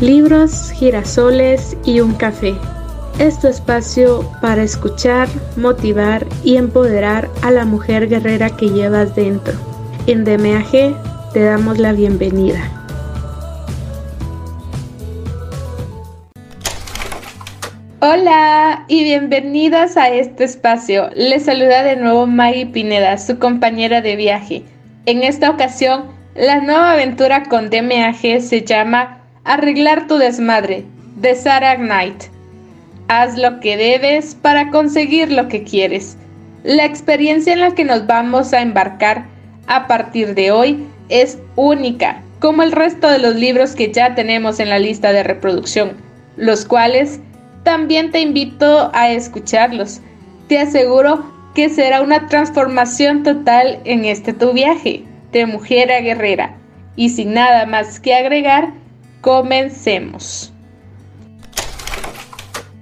[0.00, 2.54] libros, girasoles y un café.
[3.18, 9.52] Es tu espacio para escuchar, motivar y empoderar a la mujer guerrera que llevas dentro.
[10.06, 12.60] En DMAG te damos la bienvenida.
[18.00, 21.10] Hola y bienvenidas a este espacio.
[21.14, 24.62] Les saluda de nuevo Maggie Pineda, su compañera de viaje.
[25.04, 26.04] En esta ocasión,
[26.34, 30.84] la nueva aventura con DMAG se llama Arreglar tu desmadre,
[31.16, 32.24] de Sarah Knight.
[33.08, 36.18] Haz lo que debes para conseguir lo que quieres.
[36.62, 39.24] La experiencia en la que nos vamos a embarcar
[39.66, 44.60] a partir de hoy es única, como el resto de los libros que ya tenemos
[44.60, 45.92] en la lista de reproducción,
[46.36, 47.18] los cuales
[47.62, 50.02] también te invito a escucharlos.
[50.48, 56.56] Te aseguro que será una transformación total en este tu viaje de mujer a guerrera.
[56.94, 58.74] Y sin nada más que agregar,
[59.20, 60.52] Comencemos.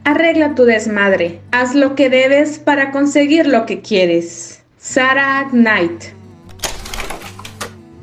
[0.05, 1.41] Arregla tu desmadre.
[1.51, 4.63] Haz lo que debes para conseguir lo que quieres.
[4.79, 6.05] Sarah Knight.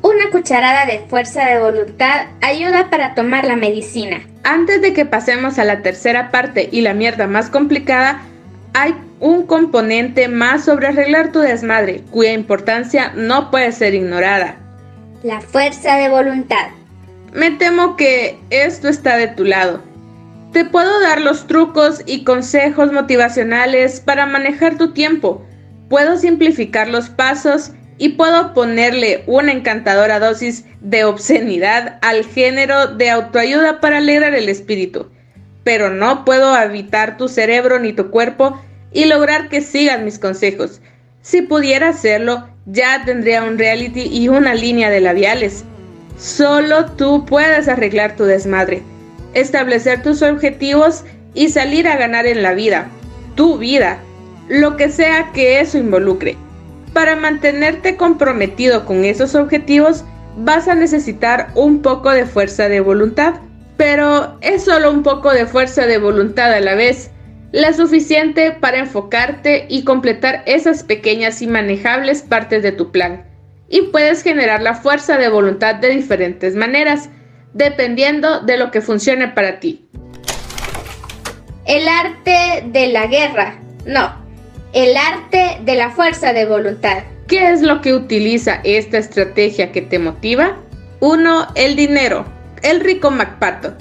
[0.02, 4.20] Una cucharada de fuerza de voluntad ayuda para tomar la medicina.
[4.44, 8.20] Antes de que pasemos a la tercera parte y la mierda más complicada,
[8.74, 14.56] hay un componente más sobre arreglar tu desmadre, cuya importancia no puede ser ignorada.
[15.22, 16.75] La fuerza de voluntad.
[17.36, 19.82] Me temo que esto está de tu lado.
[20.54, 25.44] Te puedo dar los trucos y consejos motivacionales para manejar tu tiempo.
[25.90, 33.10] Puedo simplificar los pasos y puedo ponerle una encantadora dosis de obscenidad al género de
[33.10, 35.10] autoayuda para alegrar el espíritu.
[35.62, 38.58] Pero no puedo habitar tu cerebro ni tu cuerpo
[38.94, 40.80] y lograr que sigan mis consejos.
[41.20, 45.66] Si pudiera hacerlo, ya tendría un reality y una línea de labiales.
[46.18, 48.82] Solo tú puedes arreglar tu desmadre,
[49.34, 52.88] establecer tus objetivos y salir a ganar en la vida,
[53.34, 53.98] tu vida,
[54.48, 56.36] lo que sea que eso involucre.
[56.94, 60.04] Para mantenerte comprometido con esos objetivos,
[60.38, 63.34] vas a necesitar un poco de fuerza de voluntad.
[63.76, 67.10] Pero es solo un poco de fuerza de voluntad a la vez,
[67.52, 73.35] la suficiente para enfocarte y completar esas pequeñas y manejables partes de tu plan
[73.68, 77.08] y puedes generar la fuerza de voluntad de diferentes maneras,
[77.52, 79.88] dependiendo de lo que funcione para ti.
[81.64, 83.58] El arte de la guerra.
[83.86, 84.14] No,
[84.72, 87.02] el arte de la fuerza de voluntad.
[87.26, 90.58] ¿Qué es lo que utiliza esta estrategia que te motiva?
[91.00, 91.48] 1.
[91.56, 92.24] El dinero.
[92.62, 93.74] El rico MacPato.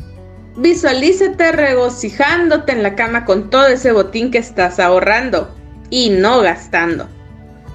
[0.58, 5.54] Visualízate regocijándote en la cama con todo ese botín que estás ahorrando
[5.90, 7.08] y no gastando.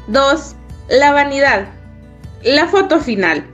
[0.09, 0.57] 2.
[0.89, 1.69] La vanidad.
[2.43, 3.45] La foto final.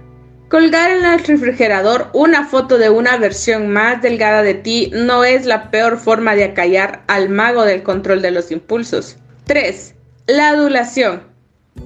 [0.48, 5.44] Colgar en el refrigerador una foto de una versión más delgada de ti no es
[5.44, 9.16] la peor forma de acallar al mago del control de los impulsos.
[9.46, 9.92] 3.
[10.28, 11.24] La adulación.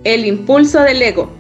[0.04, 1.32] El impulso del ego.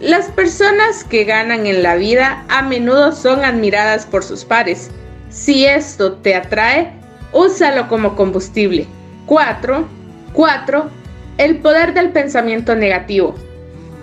[0.00, 4.90] Las personas que ganan en la vida a menudo son admiradas por sus pares.
[5.30, 6.90] Si esto te atrae,
[7.32, 8.88] úsalo como combustible.
[9.26, 9.86] 4.
[10.32, 10.90] 4.
[11.38, 13.36] El poder del pensamiento negativo.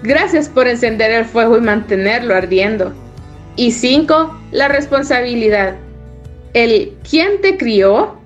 [0.04, 2.94] Gracias por encender el fuego y mantenerlo ardiendo.
[3.56, 4.38] Y 5.
[4.52, 5.76] La responsabilidad.
[6.54, 8.20] El ¿quién te crió?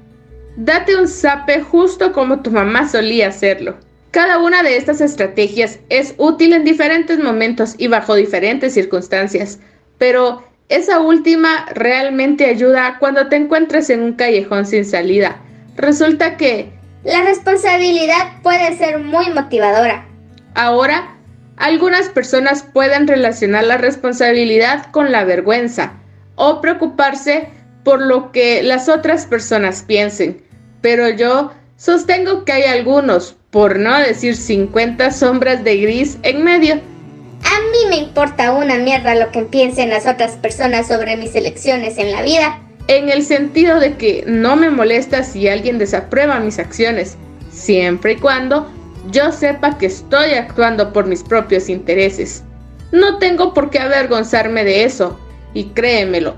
[0.55, 3.77] Date un zape justo como tu mamá solía hacerlo.
[4.09, 9.59] Cada una de estas estrategias es útil en diferentes momentos y bajo diferentes circunstancias,
[9.99, 15.39] pero esa última realmente ayuda cuando te encuentres en un callejón sin salida.
[15.75, 16.71] Resulta que
[17.03, 20.07] la responsabilidad puede ser muy motivadora.
[20.55, 21.16] Ahora
[21.57, 25.93] algunas personas pueden relacionar la responsabilidad con la vergüenza
[26.35, 27.49] o preocuparse
[27.83, 30.43] por lo que las otras personas piensen,
[30.81, 36.75] pero yo sostengo que hay algunos, por no decir 50 sombras de gris en medio.
[36.75, 41.97] A mí me importa una mierda lo que piensen las otras personas sobre mis elecciones
[41.97, 42.59] en la vida.
[42.87, 47.17] En el sentido de que no me molesta si alguien desaprueba mis acciones,
[47.51, 48.71] siempre y cuando
[49.11, 52.43] yo sepa que estoy actuando por mis propios intereses.
[52.91, 55.19] No tengo por qué avergonzarme de eso,
[55.53, 56.35] y créemelo,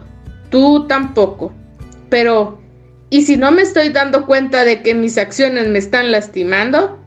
[0.49, 1.53] tú tampoco.
[2.09, 2.59] Pero,
[3.09, 6.99] ¿y si no me estoy dando cuenta de que mis acciones me están lastimando?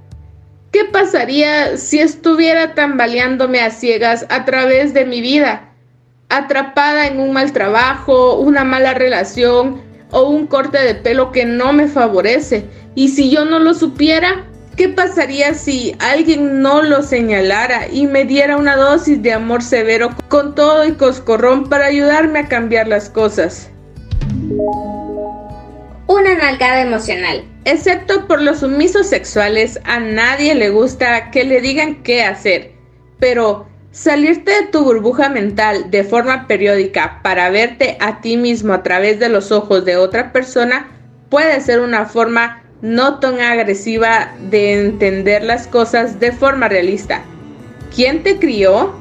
[0.71, 5.71] ¿Qué pasaría si estuviera tambaleándome a ciegas a través de mi vida?
[6.29, 11.73] Atrapada en un mal trabajo, una mala relación o un corte de pelo que no
[11.73, 12.67] me favorece.
[12.95, 14.47] ¿Y si yo no lo supiera?
[14.77, 20.11] ¿Qué pasaría si alguien no lo señalara y me diera una dosis de amor severo
[20.29, 23.71] con todo y coscorrón para ayudarme a cambiar las cosas?
[26.07, 27.45] Una nalgada emocional.
[27.67, 32.73] Excepto por los sumisos sexuales, a nadie le gusta que le digan qué hacer.
[33.19, 38.83] Pero salirte de tu burbuja mental de forma periódica para verte a ti mismo a
[38.83, 40.89] través de los ojos de otra persona
[41.29, 47.23] puede ser una forma no tan agresiva de entender las cosas de forma realista.
[47.95, 48.95] ¿Quién te crió?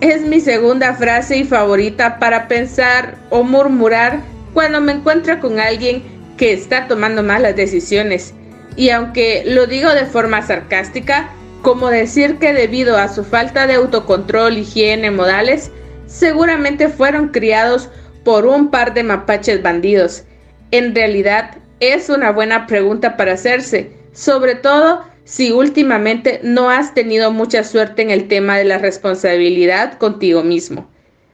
[0.00, 4.20] Es mi segunda frase y favorita para pensar o murmurar
[4.54, 6.02] cuando me encuentro con alguien
[6.38, 8.34] que está tomando malas decisiones.
[8.76, 11.30] Y aunque lo digo de forma sarcástica,
[11.62, 15.70] como decir que debido a su falta de autocontrol, higiene, modales,
[16.06, 17.90] seguramente fueron criados
[18.24, 20.24] por un par de mapaches bandidos.
[20.70, 27.32] En realidad, es una buena pregunta para hacerse, sobre todo si últimamente no has tenido
[27.32, 30.88] mucha suerte en el tema de la responsabilidad contigo mismo.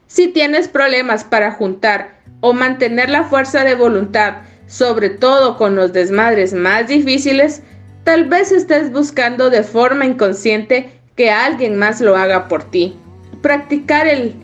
[0.07, 5.93] Si tienes problemas para juntar o mantener la fuerza de voluntad, sobre todo con los
[5.93, 7.63] desmadres más difíciles,
[8.05, 12.97] tal vez estés buscando de forma inconsciente que alguien más lo haga por ti.
[13.43, 14.35] Practicar el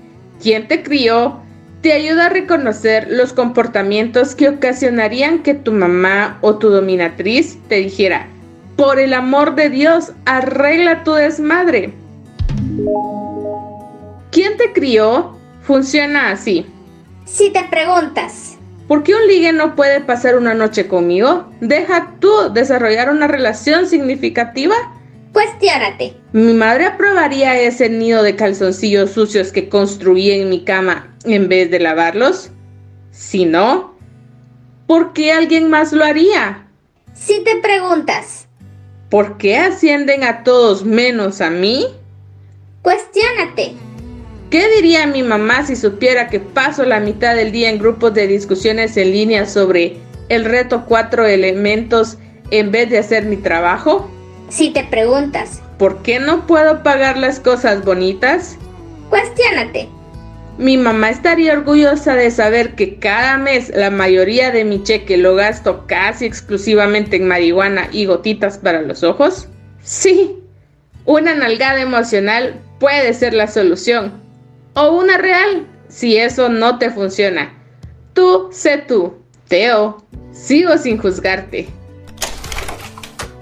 [0.43, 1.41] ¿quién te crió?
[1.83, 7.77] Te ayuda a reconocer los comportamientos que ocasionarían que tu mamá o tu dominatriz te
[7.77, 8.27] dijera,
[8.77, 11.93] por el amor de Dios, arregla tu desmadre.
[14.31, 15.37] ¿Quién te crió?
[15.63, 16.67] Funciona así.
[17.25, 21.49] Si te preguntas, ¿por qué un ligue no puede pasar una noche conmigo?
[21.61, 24.75] ¿Deja tú desarrollar una relación significativa?
[25.39, 26.15] Cuestiónate.
[26.33, 31.71] ¿Mi madre aprobaría ese nido de calzoncillos sucios que construí en mi cama en vez
[31.71, 32.51] de lavarlos?
[33.13, 33.97] Si no,
[34.89, 36.67] ¿por qué alguien más lo haría?
[37.15, 38.49] Si te preguntas,
[39.11, 41.87] ¿por qué ascienden a todos menos a mí?
[42.83, 43.75] Cuestiónate.
[44.51, 48.27] ¿Qué diría mi mamá si supiera que paso la mitad del día en grupos de
[48.27, 49.99] discusiones en línea sobre
[50.31, 52.19] el reto cuatro elementos
[52.51, 54.11] en vez de hacer mi trabajo?
[54.49, 58.57] Si te preguntas, ¿por qué no puedo pagar las cosas bonitas?
[59.11, 59.89] Cuestiónate.
[60.57, 65.37] Mi mamá estaría orgullosa de saber que cada mes la mayoría de mi cheque lo
[65.37, 69.49] gasto casi exclusivamente en marihuana y gotitas para los ojos.
[69.83, 70.37] Sí,
[71.05, 74.13] una nalgada emocional puede ser la solución.
[74.75, 77.55] O una real, si eso no te funciona.
[78.15, 79.15] Tú sé tú.
[79.47, 81.69] Teo, sigo sin juzgarte.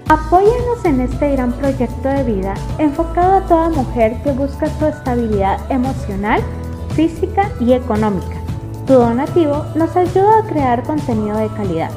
[0.09, 5.59] Apóyanos en este gran proyecto de vida enfocado a toda mujer que busca su estabilidad
[5.69, 6.41] emocional,
[6.95, 8.37] física y económica.
[8.85, 11.91] Tu donativo nos ayuda a crear contenido de calidad.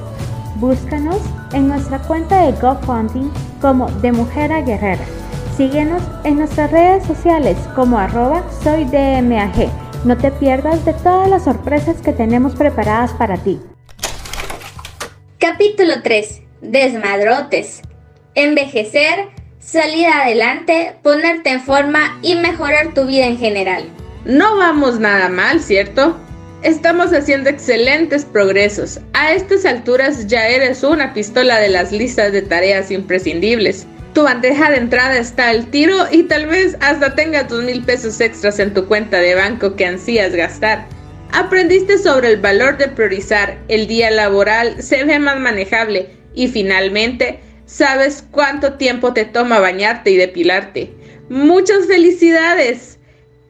[0.56, 1.18] Búscanos
[1.52, 3.30] en nuestra cuenta de GoFundMe
[3.60, 5.04] como De Mujer a Guerrera.
[5.56, 9.68] Síguenos en nuestras redes sociales como arroba soydmag.
[10.04, 13.60] No te pierdas de todas las sorpresas que tenemos preparadas para ti.
[15.38, 16.42] Capítulo 3.
[16.60, 17.82] Desmadrotes
[18.34, 19.28] envejecer,
[19.58, 23.84] salir adelante, ponerte en forma y mejorar tu vida en general.
[24.24, 26.16] No vamos nada mal, ¿cierto?
[26.62, 29.00] Estamos haciendo excelentes progresos.
[29.14, 33.86] A estas alturas ya eres una pistola de las listas de tareas imprescindibles.
[34.12, 38.20] Tu bandeja de entrada está al tiro y tal vez hasta tenga tus mil pesos
[38.20, 40.86] extras en tu cuenta de banco que ansías gastar.
[41.32, 47.40] Aprendiste sobre el valor de priorizar, el día laboral se ve más manejable y finalmente
[47.70, 50.92] sabes cuánto tiempo te toma bañarte y depilarte.
[51.28, 52.98] Muchas felicidades.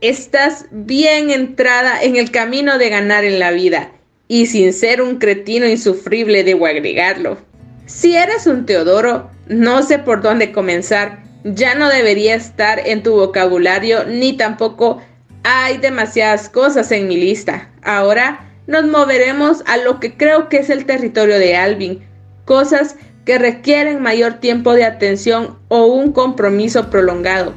[0.02, 3.92] Estás bien entrada en el camino de ganar en la vida
[4.28, 7.38] y sin ser un cretino insufrible debo agregarlo.
[7.86, 11.22] Si eres un Teodoro, no sé por dónde comenzar.
[11.44, 15.02] Ya no debería estar en tu vocabulario ni tampoco
[15.42, 17.70] hay demasiadas cosas en mi lista.
[17.82, 22.06] Ahora nos moveremos a lo que creo que es el territorio de Alvin.
[22.44, 27.52] Cosas que requieren mayor tiempo de atención o un compromiso prolongado.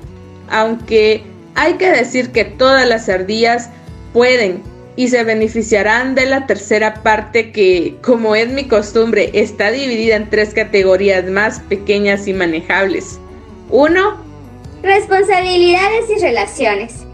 [0.50, 1.24] Aunque
[1.56, 3.70] hay que decir que todas las ardillas
[4.14, 4.62] pueden
[4.96, 10.30] y se beneficiarán de la tercera parte que, como es mi costumbre, está dividida en
[10.30, 13.20] tres categorías más pequeñas y manejables.
[13.70, 14.18] 1.
[14.84, 17.06] Responsabilidades y relaciones.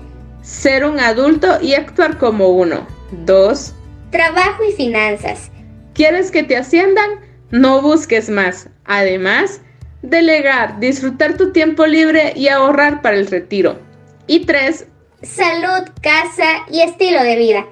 [0.42, 2.86] Ser un adulto y actuar como uno.
[3.26, 3.74] 2.
[4.12, 5.52] Trabajo y finanzas.
[5.94, 7.29] ¿Quieres que te asciendan?
[7.52, 8.70] No busques más.
[8.86, 9.62] Además,
[10.02, 13.80] delegar, disfrutar tu tiempo libre y ahorrar para el retiro.
[14.28, 14.86] Y 3.
[15.24, 17.66] Salud, casa y estilo de vida.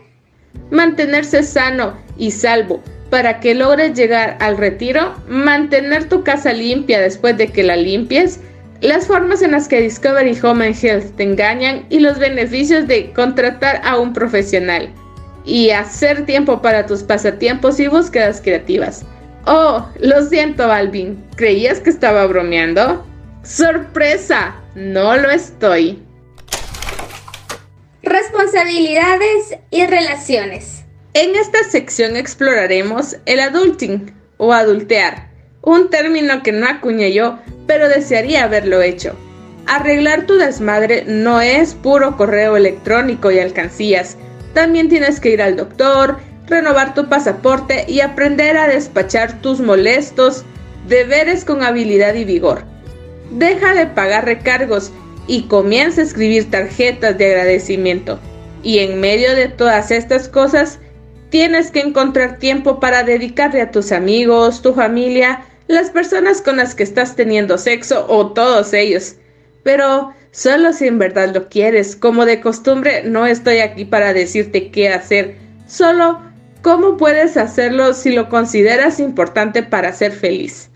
[0.72, 2.81] Mantenerse sano y salvo.
[3.10, 8.41] Para que logres llegar al retiro, mantener tu casa limpia después de que la limpies,
[8.81, 13.13] las formas en las que Discovery Home and Health te engañan y los beneficios de
[13.13, 14.89] contratar a un profesional.
[15.46, 19.05] y hacer tiempo para tus pasatiempos y búsquedas creativas.
[19.50, 21.24] Oh, lo siento, Alvin.
[21.38, 23.08] ¿Creías que estaba bromeando?
[23.44, 24.56] ¡Sorpresa!
[24.75, 26.04] No lo estoy.
[28.04, 30.84] Responsabilidades y relaciones.
[31.13, 35.30] En esta sección exploraremos el adulting o adultear,
[35.62, 39.16] un término que no acuñé yo, pero desearía haberlo hecho.
[39.66, 44.18] Arreglar tu desmadre no es puro correo electrónico y alcancías.
[44.54, 50.44] También tienes que ir al doctor, renovar tu pasaporte y aprender a despachar tus molestos
[50.88, 52.63] deberes con habilidad y vigor.
[53.32, 54.92] Deja de pagar recargos
[55.27, 58.20] y comienza a escribir tarjetas de agradecimiento.
[58.63, 60.80] Y en medio de todas estas cosas,
[61.30, 66.74] tienes que encontrar tiempo para dedicarle a tus amigos, tu familia, las personas con las
[66.74, 69.16] que estás teniendo sexo o todos ellos.
[69.63, 71.98] Pero solo si en verdad lo quieres.
[71.98, 75.36] Como de costumbre, no estoy aquí para decirte qué hacer,
[75.68, 76.26] solo
[76.62, 80.70] cómo puedes hacerlo si lo consideras importante para ser feliz.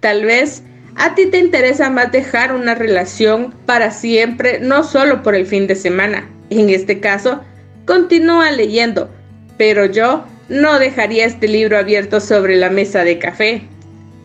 [0.00, 0.62] Tal vez
[0.96, 5.66] a ti te interesa más dejar una relación para siempre, no solo por el fin
[5.66, 6.28] de semana.
[6.50, 7.40] En este caso,
[7.86, 9.10] continúa leyendo,
[9.56, 13.62] pero yo no dejaría este libro abierto sobre la mesa de café.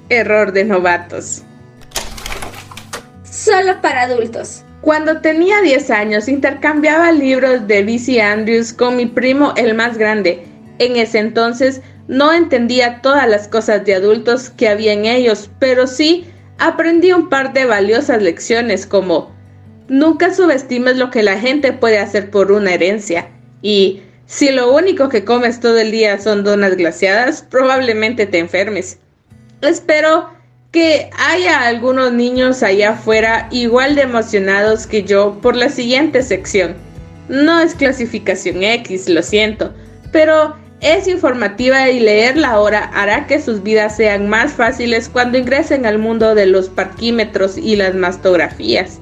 [0.09, 1.43] Error de novatos.
[3.23, 4.63] Solo para adultos.
[4.81, 8.21] Cuando tenía 10 años intercambiaba libros de B.C.
[8.21, 10.45] Andrews con mi primo el más grande.
[10.79, 15.87] En ese entonces no entendía todas las cosas de adultos que había en ellos, pero
[15.87, 16.25] sí
[16.57, 19.33] aprendí un par de valiosas lecciones como
[19.87, 23.29] nunca subestimes lo que la gente puede hacer por una herencia
[23.61, 28.97] y si lo único que comes todo el día son donas glaciadas, probablemente te enfermes.
[29.61, 30.29] Espero
[30.71, 36.75] que haya algunos niños allá afuera igual de emocionados que yo por la siguiente sección.
[37.29, 39.73] No es clasificación X, lo siento,
[40.11, 45.85] pero es informativa y leerla ahora hará que sus vidas sean más fáciles cuando ingresen
[45.85, 48.99] al mundo de los parquímetros y las mastografías.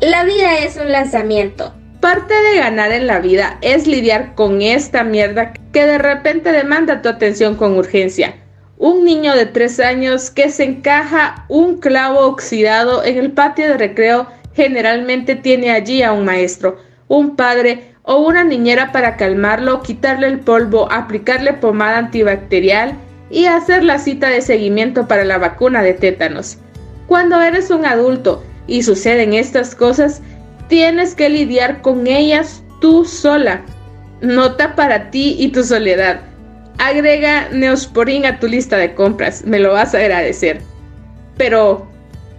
[0.00, 1.74] La vida es un lanzamiento.
[2.00, 7.02] Parte de ganar en la vida es lidiar con esta mierda que de repente demanda
[7.02, 8.34] tu atención con urgencia.
[8.78, 13.78] Un niño de 3 años que se encaja un clavo oxidado en el patio de
[13.78, 16.78] recreo generalmente tiene allí a un maestro,
[17.08, 22.94] un padre o una niñera para calmarlo, quitarle el polvo, aplicarle pomada antibacterial
[23.30, 26.58] y hacer la cita de seguimiento para la vacuna de tétanos.
[27.08, 30.22] Cuando eres un adulto y suceden estas cosas,
[30.68, 33.62] tienes que lidiar con ellas tú sola.
[34.20, 36.20] Nota para ti y tu soledad.
[36.78, 40.60] Agrega Neosporin a tu lista de compras, me lo vas a agradecer.
[41.36, 41.88] Pero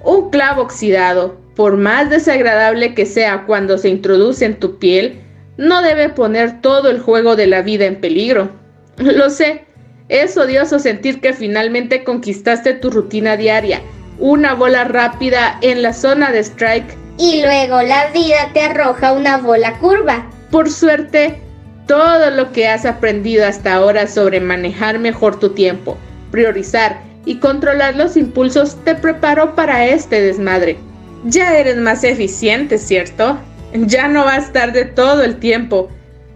[0.04, 5.27] un clavo oxidado, por más desagradable que sea cuando se introduce en tu piel,
[5.58, 8.52] no debe poner todo el juego de la vida en peligro.
[8.98, 9.66] Lo sé,
[10.10, 13.82] es odioso sentir que finalmente conquistaste tu rutina diaria,
[14.20, 16.98] una bola rápida en la zona de strike.
[17.18, 20.30] Y luego la vida te arroja una bola curva.
[20.52, 21.42] Por suerte,
[21.88, 25.98] todo lo que has aprendido hasta ahora sobre manejar mejor tu tiempo,
[26.32, 30.78] priorizar y controlar los impulsos te preparó para este desmadre.
[31.26, 33.38] Ya eres más eficiente, ¿cierto?
[33.86, 35.90] Ya no vas tarde todo el tiempo.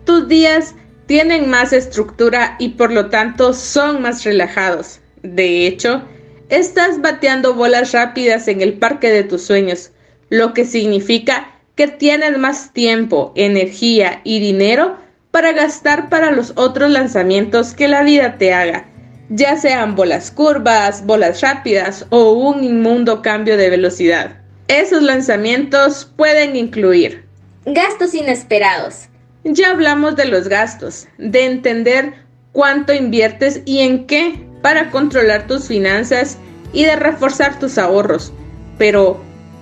[0.06, 0.76] Tus días
[1.08, 5.00] tienen más estructura y por lo tanto son más relajados.
[5.24, 6.04] De hecho,
[6.50, 9.92] estás bateando bolas rápidas en el parque de tus sueños,
[10.30, 14.98] lo que significa que tienes más tiempo, energía y dinero
[15.32, 18.88] para gastar para los otros lanzamientos que la vida te haga,
[19.30, 24.42] ya sean bolas curvas, bolas rápidas o un inmundo cambio de velocidad.
[24.68, 27.31] Esos lanzamientos pueden incluir
[27.66, 29.08] gastos inesperados.
[29.44, 32.14] Ya hablamos de los gastos, de entender
[32.52, 36.38] cuánto inviertes y en qué para controlar tus finanzas
[36.74, 38.32] y de reforzar tus ahorros.
[38.78, 39.20] Pero,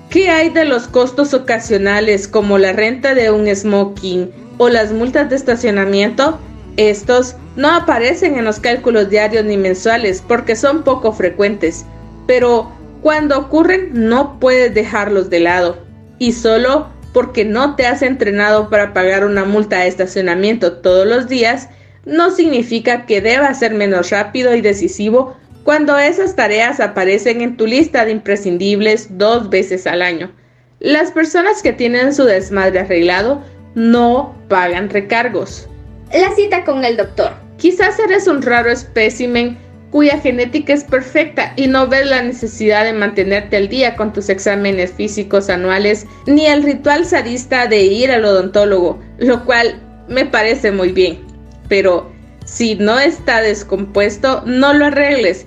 [0.09, 5.29] ¿qué hay de los costos ocasionales como la renta de un smoking o las multas
[5.29, 6.39] de estacionamiento?
[6.77, 11.85] Estos no aparecen en los cálculos diarios ni mensuales porque son poco frecuentes,
[12.27, 15.77] pero cuando ocurren no puedes dejarlos de lado
[16.19, 21.27] y solo porque no te has entrenado para pagar una multa de estacionamiento todos los
[21.27, 21.69] días,
[22.05, 27.67] no significa que debas ser menos rápido y decisivo cuando esas tareas aparecen en tu
[27.67, 30.31] lista de imprescindibles dos veces al año.
[30.79, 33.43] Las personas que tienen su desmadre arreglado
[33.75, 35.67] no pagan recargos.
[36.13, 37.33] La cita con el doctor.
[37.57, 39.57] Quizás eres un raro espécimen
[39.91, 44.29] cuya genética es perfecta y no ves la necesidad de mantenerte al día con tus
[44.29, 50.71] exámenes físicos anuales ni el ritual sadista de ir al odontólogo, lo cual me parece
[50.71, 51.19] muy bien,
[51.67, 52.11] pero
[52.45, 55.45] si no está descompuesto, no lo arregles.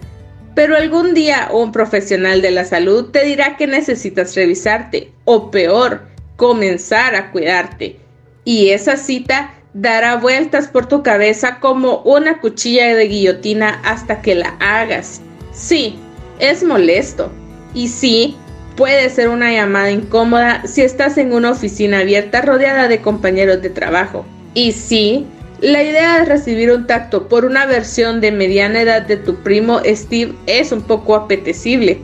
[0.54, 6.02] Pero algún día un profesional de la salud te dirá que necesitas revisarte o peor,
[6.36, 7.98] comenzar a cuidarte.
[8.44, 14.34] Y esa cita dará vueltas por tu cabeza como una cuchilla de guillotina hasta que
[14.34, 15.20] la hagas.
[15.52, 15.98] Sí,
[16.38, 17.30] es molesto.
[17.74, 18.36] Y sí,
[18.76, 23.70] puede ser una llamada incómoda si estás en una oficina abierta rodeada de compañeros de
[23.70, 24.26] trabajo.
[24.54, 25.26] Y sí,
[25.60, 29.80] la idea de recibir un tacto por una versión de mediana edad de tu primo
[29.86, 32.00] Steve es un poco apetecible,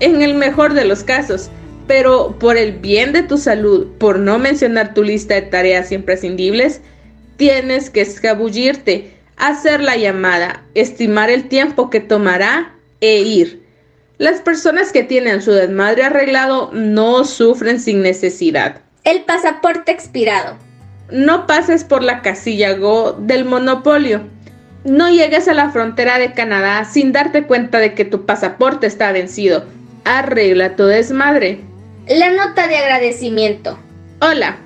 [0.00, 1.48] en el mejor de los casos,
[1.86, 6.82] pero por el bien de tu salud, por no mencionar tu lista de tareas imprescindibles,
[7.36, 13.66] tienes que escabullirte, hacer la llamada, estimar el tiempo que tomará e ir.
[14.18, 18.80] Las personas que tienen su desmadre arreglado no sufren sin necesidad.
[19.04, 20.56] El pasaporte expirado.
[21.10, 24.22] No pases por la casilla Go del monopolio.
[24.84, 29.12] No llegues a la frontera de Canadá sin darte cuenta de que tu pasaporte está
[29.12, 29.66] vencido.
[30.04, 31.60] Arregla tu desmadre.
[32.08, 33.78] La nota de agradecimiento.
[34.20, 34.56] Hola,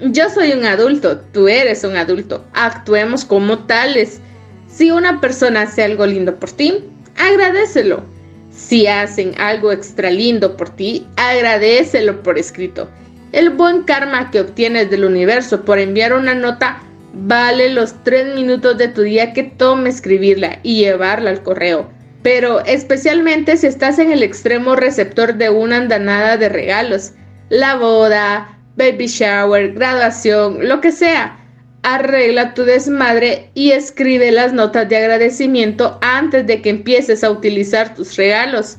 [0.00, 2.44] yo soy un adulto, tú eres un adulto.
[2.54, 4.20] Actuemos como tales.
[4.68, 6.84] Si una persona hace algo lindo por ti,
[7.16, 8.02] agradecelo.
[8.50, 12.88] Si hacen algo extra lindo por ti, agradecelo por escrito.
[13.32, 18.78] El buen karma que obtienes del universo por enviar una nota vale los tres minutos
[18.78, 21.90] de tu día que tome escribirla y llevarla al correo.
[22.22, 27.12] Pero especialmente si estás en el extremo receptor de una andanada de regalos,
[27.48, 31.36] la boda, baby shower, graduación, lo que sea.
[31.82, 37.94] Arregla tu desmadre y escribe las notas de agradecimiento antes de que empieces a utilizar
[37.94, 38.78] tus regalos.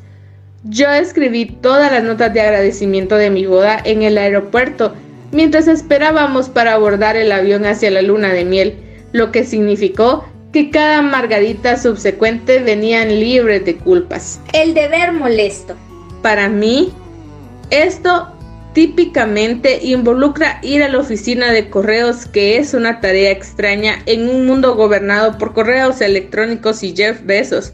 [0.64, 4.94] Yo escribí todas las notas de agradecimiento de mi boda en el aeropuerto
[5.32, 8.76] mientras esperábamos para abordar el avión hacia la luna de miel,
[9.12, 14.42] lo que significó que cada margarita subsecuente venían libres de culpas.
[14.54, 15.76] El deber molesto.
[16.22, 16.92] Para mí,
[17.70, 18.28] esto
[18.74, 24.46] típicamente involucra ir a la oficina de correos, que es una tarea extraña en un
[24.46, 27.74] mundo gobernado por correos electrónicos y Jeff Bezos.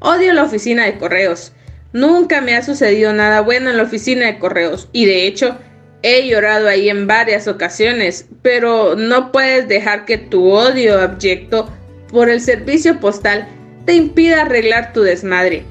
[0.00, 1.52] Odio la oficina de correos.
[1.92, 5.56] Nunca me ha sucedido nada bueno en la oficina de correos y de hecho
[6.02, 11.72] he llorado ahí en varias ocasiones, pero no puedes dejar que tu odio abyecto
[12.08, 13.48] por el servicio postal
[13.86, 15.64] te impida arreglar tu desmadre.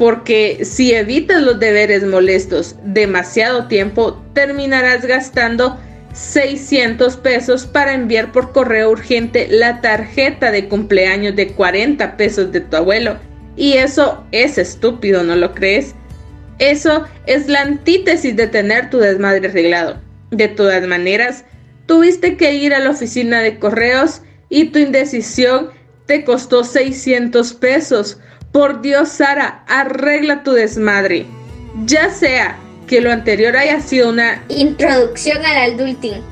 [0.00, 5.78] Porque si evitas los deberes molestos demasiado tiempo, terminarás gastando
[6.14, 12.62] 600 pesos para enviar por correo urgente la tarjeta de cumpleaños de 40 pesos de
[12.62, 13.18] tu abuelo
[13.56, 15.94] y eso es estúpido, ¿no lo crees?
[16.58, 20.00] Eso es la antítesis de tener tu desmadre arreglado.
[20.30, 21.44] De todas maneras,
[21.84, 25.68] tuviste que ir a la oficina de correos y tu indecisión
[26.06, 28.18] te costó 600 pesos.
[28.52, 31.26] Por Dios, Sara, arregla tu desmadre.
[31.86, 36.22] Ya sea que lo anterior haya sido una introducción al adulting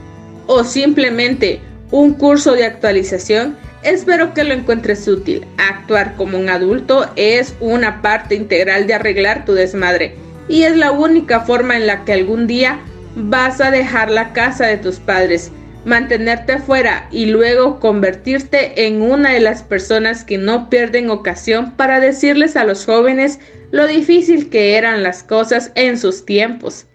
[0.46, 5.46] o simplemente un curso de actualización, Espero que lo encuentres útil.
[5.56, 10.16] Actuar como un adulto es una parte integral de arreglar tu desmadre
[10.48, 12.80] y es la única forma en la que algún día
[13.14, 15.52] vas a dejar la casa de tus padres,
[15.84, 22.00] mantenerte afuera y luego convertirte en una de las personas que no pierden ocasión para
[22.00, 26.86] decirles a los jóvenes lo difícil que eran las cosas en sus tiempos.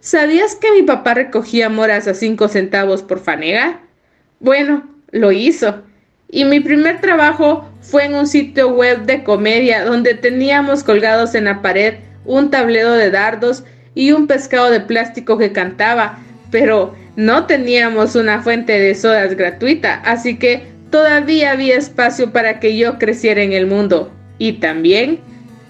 [0.00, 3.80] ¿Sabías que mi papá recogía moras a 5 centavos por fanega?
[4.40, 5.82] Bueno, lo hizo
[6.30, 11.44] y mi primer trabajo fue en un sitio web de comedia donde teníamos colgados en
[11.44, 16.18] la pared un tablero de dardos y un pescado de plástico que cantaba,
[16.50, 22.76] pero no teníamos una fuente de sodas gratuita, así que todavía había espacio para que
[22.76, 24.12] yo creciera en el mundo.
[24.38, 25.20] Y también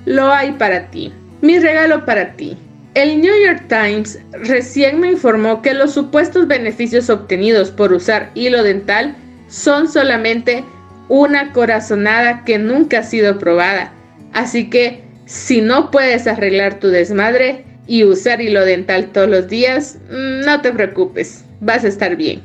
[0.07, 1.13] lo hay para ti.
[1.43, 2.57] Mi regalo para ti.
[2.95, 8.63] El New York Times recién me informó que los supuestos beneficios obtenidos por usar hilo
[8.63, 9.17] dental
[9.49, 10.65] son solamente
[11.09, 13.93] una corazonada que nunca ha sido probada.
[14.33, 19.99] Así que si no puedes arreglar tu desmadre y usar hilo dental todos los días,
[20.11, 22.43] mm, no te preocupes, vas a estar bien.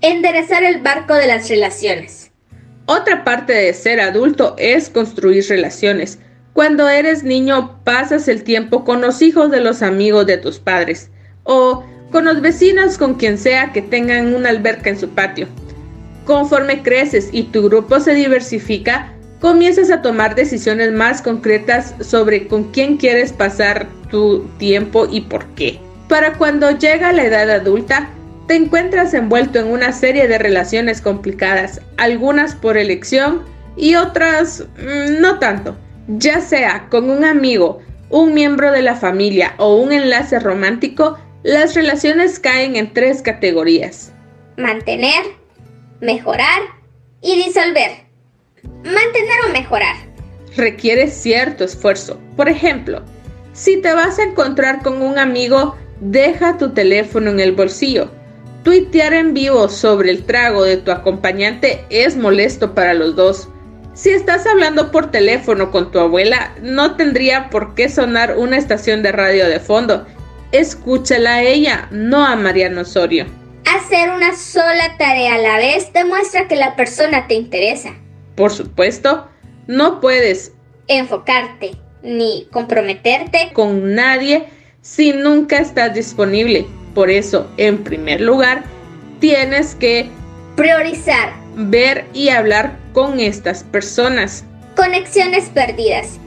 [0.00, 2.30] Enderezar el barco de las relaciones.
[2.86, 6.18] Otra parte de ser adulto es construir relaciones.
[6.52, 11.10] Cuando eres niño pasas el tiempo con los hijos de los amigos de tus padres
[11.42, 15.48] o con los vecinos, con quien sea que tengan una alberca en su patio.
[16.24, 22.72] Conforme creces y tu grupo se diversifica, comienzas a tomar decisiones más concretas sobre con
[22.72, 25.78] quién quieres pasar tu tiempo y por qué.
[26.08, 28.10] Para cuando llega la edad adulta,
[28.46, 33.42] te encuentras envuelto en una serie de relaciones complicadas, algunas por elección
[33.76, 39.54] y otras mm, no tanto, ya sea con un amigo, un miembro de la familia
[39.58, 44.12] o un enlace romántico, las relaciones caen en tres categorías.
[44.56, 45.24] Mantener,
[46.00, 46.62] mejorar
[47.20, 48.05] y disolver.
[48.62, 49.96] Mantener o mejorar.
[50.56, 52.20] Requiere cierto esfuerzo.
[52.36, 53.02] Por ejemplo,
[53.52, 58.10] si te vas a encontrar con un amigo, deja tu teléfono en el bolsillo.
[58.64, 63.48] Tuitear en vivo sobre el trago de tu acompañante es molesto para los dos.
[63.94, 69.02] Si estás hablando por teléfono con tu abuela, no tendría por qué sonar una estación
[69.02, 70.06] de radio de fondo.
[70.52, 73.26] Escúchala a ella, no a Mariano Osorio.
[73.64, 77.94] Hacer una sola tarea a la vez demuestra que la persona te interesa.
[78.36, 79.28] Por supuesto,
[79.66, 80.52] no puedes
[80.88, 81.72] enfocarte
[82.02, 84.48] ni comprometerte con nadie
[84.82, 86.66] si nunca estás disponible.
[86.94, 88.62] Por eso, en primer lugar,
[89.18, 90.08] tienes que
[90.54, 94.44] priorizar, ver y hablar con estas personas.
[94.76, 96.18] Conexiones perdidas.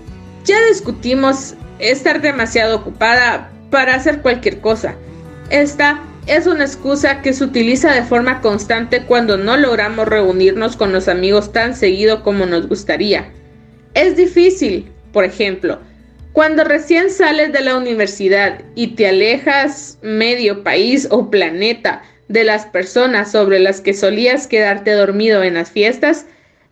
[0.45, 4.95] Ya discutimos estar demasiado ocupada para hacer cualquier cosa.
[5.49, 10.91] Esta es una excusa que se utiliza de forma constante cuando no logramos reunirnos con
[10.91, 13.31] los amigos tan seguido como nos gustaría.
[13.95, 15.79] Es difícil, por ejemplo,
[16.31, 22.67] cuando recién sales de la universidad y te alejas medio país o planeta de las
[22.67, 26.27] personas sobre las que solías quedarte dormido en las fiestas,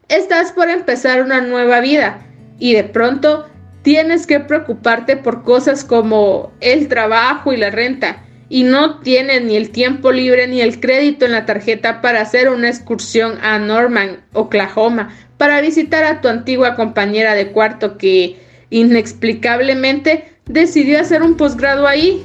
[0.07, 2.19] estás por empezar una nueva vida
[2.59, 3.49] y de pronto
[3.81, 9.55] tienes que preocuparte por cosas como el trabajo y la renta y no tienes ni
[9.55, 14.21] el tiempo libre ni el crédito en la tarjeta para hacer una excursión a Norman,
[14.33, 18.37] Oklahoma, para visitar a tu antigua compañera de cuarto que
[18.69, 22.23] inexplicablemente decidió hacer un posgrado ahí.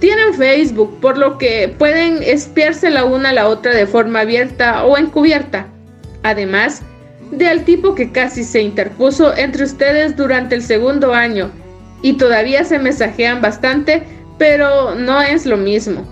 [0.00, 4.84] Tienen Facebook, por lo que pueden espiarse la una a la otra de forma abierta
[4.84, 5.66] o encubierta.
[6.22, 6.82] Además,
[7.32, 11.50] de al tipo que casi se interpuso entre ustedes durante el segundo año
[12.00, 14.04] y todavía se mensajean bastante,
[14.38, 16.06] pero no es lo mismo.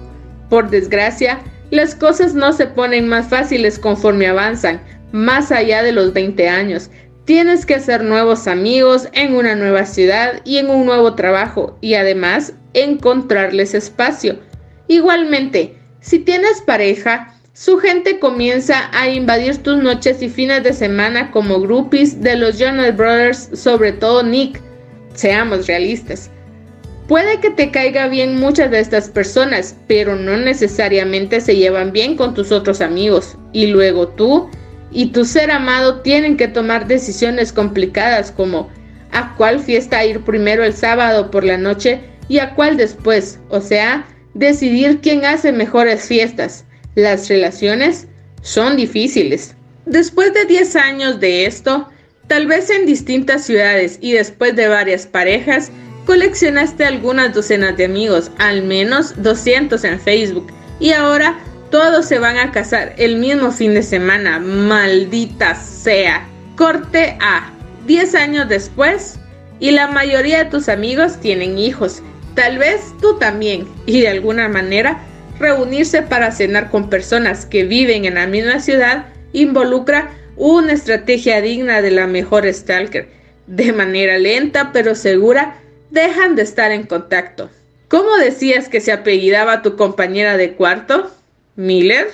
[0.50, 4.80] Por desgracia, las cosas no se ponen más fáciles conforme avanzan,
[5.12, 6.90] más allá de los 20 años.
[7.24, 11.94] Tienes que hacer nuevos amigos en una nueva ciudad y en un nuevo trabajo y
[11.94, 14.38] además encontrarles espacio.
[14.86, 21.30] Igualmente, si tienes pareja, su gente comienza a invadir tus noches y fines de semana
[21.32, 24.60] como groupies de los Jonas Brothers, sobre todo Nick.
[25.14, 26.30] Seamos realistas.
[27.08, 32.16] Puede que te caiga bien muchas de estas personas, pero no necesariamente se llevan bien
[32.16, 33.36] con tus otros amigos.
[33.52, 34.50] Y luego tú
[34.90, 38.68] y tu ser amado tienen que tomar decisiones complicadas como
[39.12, 43.60] a cuál fiesta ir primero el sábado por la noche y a cuál después, o
[43.60, 46.64] sea, decidir quién hace mejores fiestas.
[46.96, 48.08] Las relaciones
[48.42, 49.54] son difíciles.
[49.84, 51.88] Después de 10 años de esto,
[52.26, 55.70] tal vez en distintas ciudades y después de varias parejas,
[56.06, 60.46] coleccionaste algunas docenas de amigos, al menos 200 en Facebook,
[60.80, 61.38] y ahora
[61.70, 66.26] todos se van a casar el mismo fin de semana, maldita sea.
[66.56, 67.52] Corte A.
[67.86, 69.18] 10 años después,
[69.58, 72.02] y la mayoría de tus amigos tienen hijos,
[72.34, 75.00] tal vez tú también, y de alguna manera
[75.38, 81.82] reunirse para cenar con personas que viven en la misma ciudad involucra una estrategia digna
[81.82, 83.08] de la mejor stalker.
[83.46, 85.56] De manera lenta pero segura,
[85.90, 87.50] dejan de estar en contacto.
[87.88, 91.10] ¿Cómo decías que se apellidaba tu compañera de cuarto?
[91.54, 92.08] ¿Miller?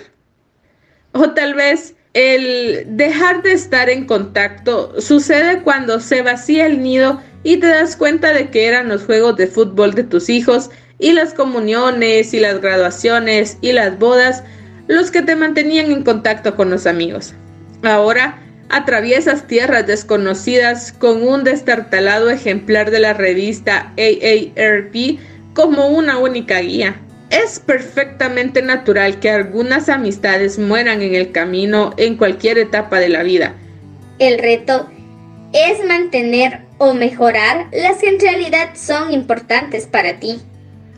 [1.13, 7.23] O tal vez el dejar de estar en contacto sucede cuando se vacía el nido
[7.43, 11.13] y te das cuenta de que eran los juegos de fútbol de tus hijos y
[11.13, 14.45] las comuniones y las graduaciones y las bodas
[14.89, 17.35] los que te mantenían en contacto con los amigos.
[17.83, 18.39] Ahora
[18.73, 25.21] atraviesas tierras desconocidas con un destartalado ejemplar de la revista AARP
[25.55, 26.97] como una única guía.
[27.31, 33.23] Es perfectamente natural que algunas amistades mueran en el camino en cualquier etapa de la
[33.23, 33.55] vida.
[34.19, 34.91] El reto
[35.53, 40.41] es mantener o mejorar las que en realidad son importantes para ti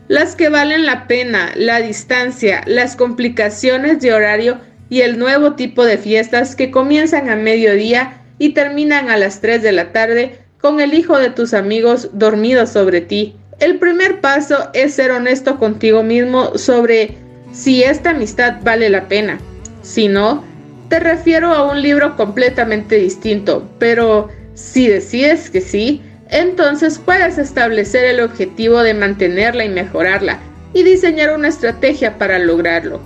[0.07, 4.59] las que valen la pena, la distancia, las complicaciones de horario
[4.89, 9.61] y el nuevo tipo de fiestas que comienzan a mediodía y terminan a las 3
[9.61, 13.35] de la tarde con el hijo de tus amigos dormido sobre ti.
[13.59, 17.17] El primer paso es ser honesto contigo mismo sobre
[17.51, 19.39] si esta amistad vale la pena.
[19.81, 20.43] Si no,
[20.89, 28.05] te refiero a un libro completamente distinto, pero si decides que sí, entonces puedes establecer
[28.05, 30.39] el objetivo de mantenerla y mejorarla
[30.73, 32.99] y diseñar una estrategia para lograrlo.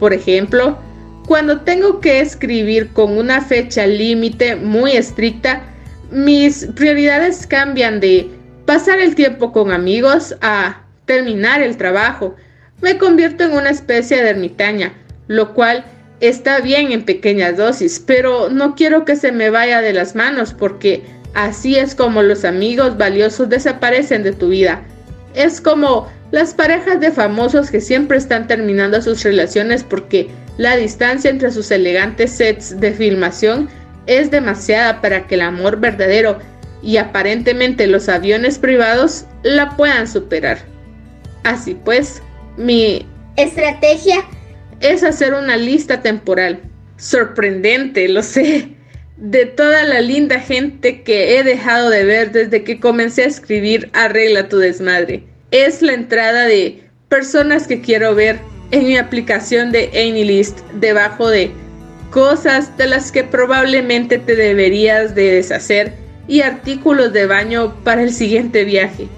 [0.00, 0.78] Por ejemplo,
[1.32, 5.62] cuando tengo que escribir con una fecha límite muy estricta,
[6.10, 8.28] mis prioridades cambian de
[8.66, 12.36] pasar el tiempo con amigos a terminar el trabajo.
[12.82, 14.92] Me convierto en una especie de ermitaña,
[15.26, 15.86] lo cual
[16.20, 20.52] está bien en pequeñas dosis, pero no quiero que se me vaya de las manos
[20.52, 24.82] porque así es como los amigos valiosos desaparecen de tu vida.
[25.34, 31.30] Es como las parejas de famosos que siempre están terminando sus relaciones porque la distancia
[31.30, 33.68] entre sus elegantes sets de filmación
[34.06, 36.38] es demasiada para que el amor verdadero
[36.82, 40.58] y aparentemente los aviones privados la puedan superar.
[41.44, 42.22] Así pues,
[42.56, 44.24] mi estrategia
[44.80, 46.60] es hacer una lista temporal.
[46.96, 48.68] Sorprendente, lo sé,
[49.16, 53.90] de toda la linda gente que he dejado de ver desde que comencé a escribir
[53.92, 55.24] Arregla tu desmadre.
[55.50, 58.40] Es la entrada de personas que quiero ver
[58.72, 61.52] en mi aplicación de AnyList debajo de
[62.10, 65.92] cosas de las que probablemente te deberías de deshacer
[66.26, 69.08] y artículos de baño para el siguiente viaje.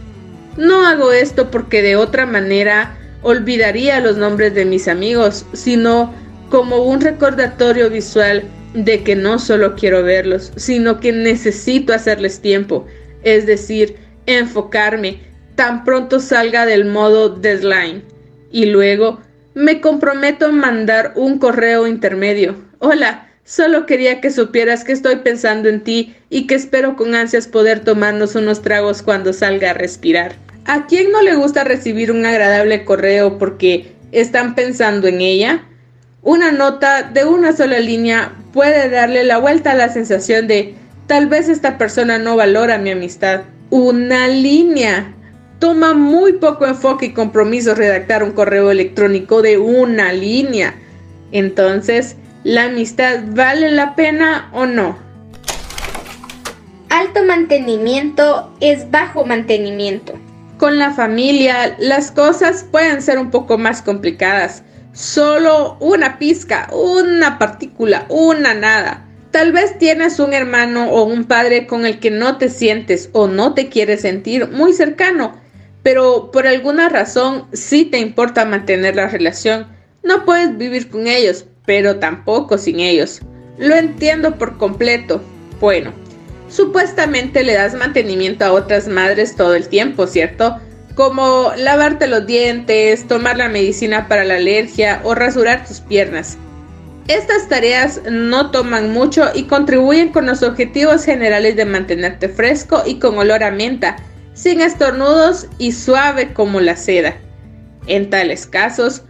[0.57, 6.13] No hago esto porque de otra manera olvidaría los nombres de mis amigos, sino
[6.51, 12.87] como un recordatorio visual de que no solo quiero verlos, sino que necesito hacerles tiempo,
[13.23, 15.21] es decir, enfocarme
[15.55, 18.03] tan pronto salga del modo deadline.
[18.51, 19.21] Y luego
[19.55, 22.57] me comprometo a mandar un correo intermedio.
[22.81, 27.47] Hola, solo quería que supieras que estoy pensando en ti y que espero con ansias
[27.47, 30.33] poder tomarnos unos tragos cuando salga a respirar.
[30.67, 35.65] ¿A quién no le gusta recibir un agradable correo porque están pensando en ella?
[36.23, 40.75] Una nota de una sola línea puede darle la vuelta a la sensación de
[41.07, 43.43] tal vez esta persona no valora mi amistad.
[43.71, 45.15] Una línea.
[45.65, 50.75] Toma muy poco enfoque y compromiso redactar un correo electrónico de una línea.
[51.33, 54.99] Entonces, ¿la amistad vale la pena o no?
[56.91, 60.13] Alto mantenimiento es bajo mantenimiento.
[60.59, 64.65] Con la familia, las cosas pueden ser un poco más complicadas.
[64.93, 69.07] Solo una pizca, una partícula, una nada.
[69.31, 73.29] Tal vez tienes un hermano o un padre con el que no te sientes o
[73.29, 75.43] no te quieres sentir muy cercano
[75.85, 79.69] pero por alguna razón sí te importa mantener la relación.
[80.03, 83.21] No puedes vivir con ellos, pero tampoco sin ellos.
[83.59, 85.23] Lo entiendo por completo.
[85.61, 85.93] Bueno,
[86.49, 90.59] supuestamente le das mantenimiento a otras madres todo el tiempo, ¿cierto?
[90.95, 96.39] Como lavarte los dientes, tomar la medicina para la alergia o rasurar tus piernas.
[97.09, 102.99] Estas tareas no toman mucho y contribuyen con los objetivos generales de mantenerte fresco y
[102.99, 103.97] con olor a menta,
[104.35, 107.17] sin estornudos y suave como la seda.
[107.87, 109.03] En tales casos,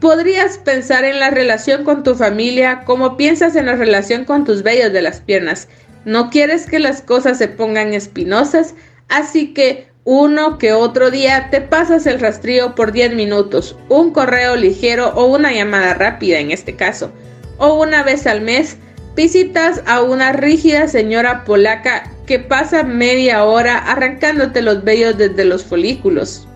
[0.00, 4.62] podrías pensar en la relación con tu familia como piensas en la relación con tus
[4.64, 5.68] vellos de las piernas.
[6.04, 8.74] No quieres que las cosas se pongan espinosas,
[9.08, 14.56] así que uno que otro día te pasas el rastrillo por 10 minutos, un correo
[14.56, 17.12] ligero o una llamada rápida en este caso,
[17.58, 18.78] o una vez al mes
[19.14, 25.64] visitas a una rígida señora polaca que pasa media hora arrancándote los vellos desde los
[25.64, 26.46] folículos.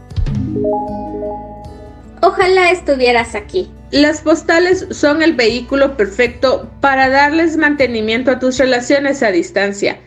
[2.23, 3.71] Ojalá estuvieras aquí.
[3.93, 9.99] Las postales son el vehículo perfecto para darles mantenimiento a tus relaciones a distancia.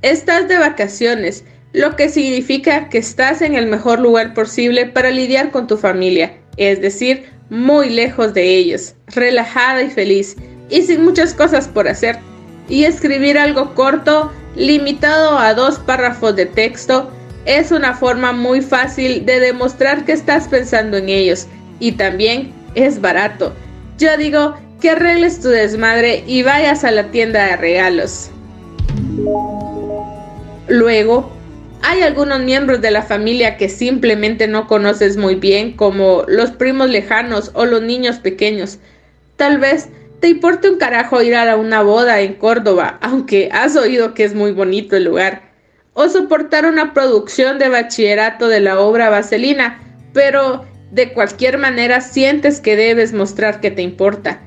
[0.00, 5.50] Estás de vacaciones, lo que significa que estás en el mejor lugar posible para lidiar
[5.50, 10.36] con tu familia, es decir, muy lejos de ellos, relajada y feliz,
[10.68, 12.18] y sin muchas cosas por hacer.
[12.68, 17.10] Y escribir algo corto limitado a dos párrafos de texto,
[17.44, 21.46] es una forma muy fácil de demostrar que estás pensando en ellos
[21.78, 23.52] y también es barato.
[23.98, 28.30] Yo digo que arregles tu desmadre y vayas a la tienda de regalos.
[30.68, 31.30] Luego,
[31.82, 36.90] hay algunos miembros de la familia que simplemente no conoces muy bien, como los primos
[36.90, 38.78] lejanos o los niños pequeños.
[39.36, 39.88] Tal vez
[40.20, 44.34] te importa un carajo ir a una boda en Córdoba, aunque has oído que es
[44.34, 45.42] muy bonito el lugar,
[45.92, 49.80] o soportar una producción de bachillerato de la obra Vaselina,
[50.12, 54.40] pero de cualquier manera sientes que debes mostrar que te importa.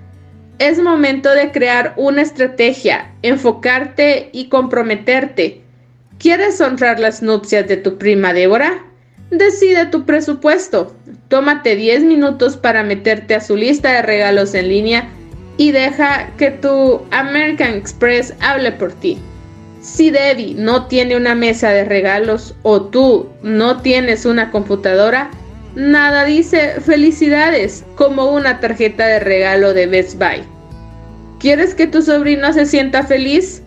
[0.57, 5.61] Es momento de crear una estrategia, enfocarte y comprometerte.
[6.17, 8.83] ¿Quieres honrar las nupcias de tu prima Débora?
[9.31, 10.95] Decide tu presupuesto.
[11.29, 15.09] Tómate 10 minutos para meterte a su lista de regalos en línea
[15.59, 19.19] y deja que tu American Express hable por ti.
[19.81, 25.29] Si Debbie no tiene una mesa de regalos o tú no tienes una computadora,
[25.75, 30.43] Nada dice felicidades como una tarjeta de regalo de Best Buy.
[31.39, 33.61] ¿Quieres que tu sobrino se sienta feliz?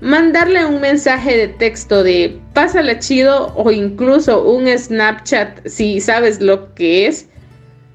[0.00, 6.74] Mandarle un mensaje de texto de pásale chido o incluso un Snapchat si sabes lo
[6.74, 7.28] que es,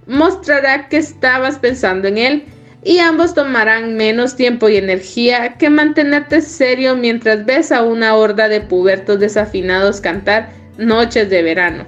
[0.08, 2.46] mostrará que estabas pensando en él
[2.84, 8.48] y ambos tomarán menos tiempo y energía que mantenerte serio mientras ves a una horda
[8.48, 11.86] de pubertos desafinados cantar noches de verano.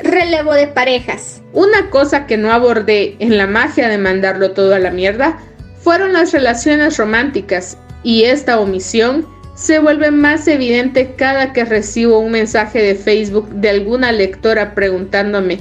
[0.00, 1.42] Relevo de parejas.
[1.52, 5.38] Una cosa que no abordé en la magia de mandarlo todo a la mierda
[5.80, 12.32] fueron las relaciones románticas y esta omisión se vuelve más evidente cada que recibo un
[12.32, 15.58] mensaje de Facebook de alguna lectora preguntándome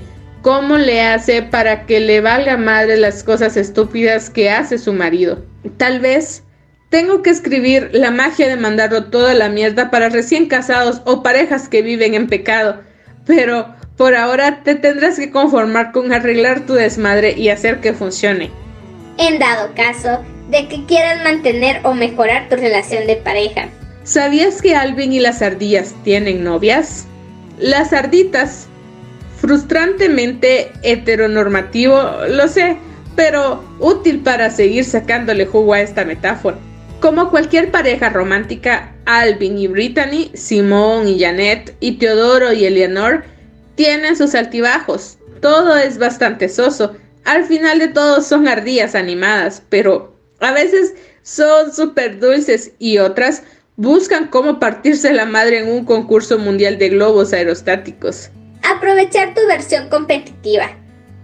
[0.50, 5.46] cómo le hace para que le valga madre las cosas estúpidas que hace su marido.
[5.78, 6.42] Tal vez
[6.90, 11.70] tengo que escribir la magia de mandarlo toda la mierda para recién casados o parejas
[11.70, 12.82] que viven en pecado,
[13.28, 18.50] pero por ahora te tendrás que conformar con arreglar tu desmadre y hacer que funcione.
[19.20, 23.70] En dado caso de que quieras mantener o mejorar tu relación de pareja.
[24.04, 27.06] ¿Sabías que Alvin y las ardillas tienen novias?
[27.60, 28.69] Las arditas.
[29.42, 31.98] Frustrantemente heteronormativo,
[32.30, 32.78] lo sé,
[33.16, 36.58] pero útil para seguir sacándole jugo a esta metáfora.
[37.00, 43.24] Como cualquier pareja romántica, Alvin y Brittany, Simón y Janet, y Teodoro y Eleanor
[43.76, 45.18] tienen sus altibajos.
[45.42, 46.96] Todo es bastante soso.
[47.24, 53.44] Al final de todo son ardillas animadas, pero a veces son súper dulces y otras
[53.78, 58.30] buscan cómo partirse la madre en un concurso mundial de globos aerostáticos.
[58.80, 60.70] Aprovechar tu versión competitiva.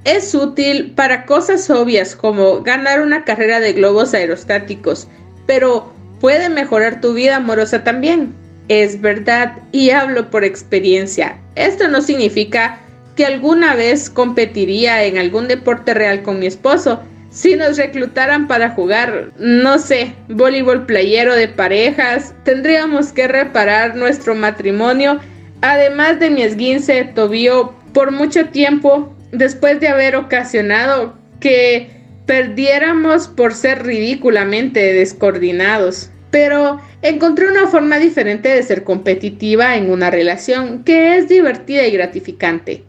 [0.04, 5.08] Es útil para cosas obvias como ganar una carrera de globos aerostáticos,
[5.48, 8.36] pero puede mejorar tu vida amorosa también.
[8.68, 11.40] Es verdad y hablo por experiencia.
[11.56, 12.82] Esto no significa
[13.16, 17.00] que alguna vez competiría en algún deporte real con mi esposo.
[17.30, 24.36] Si nos reclutaran para jugar, no sé, voleibol playero de parejas, tendríamos que reparar nuestro
[24.36, 25.22] matrimonio,
[25.62, 31.90] además de mi esguince tobillo por mucho tiempo, después de haber ocasionado que
[32.26, 40.12] perdiéramos por ser ridículamente descoordinados pero encontré una forma diferente de ser competitiva en una
[40.12, 42.84] relación que es divertida y gratificante.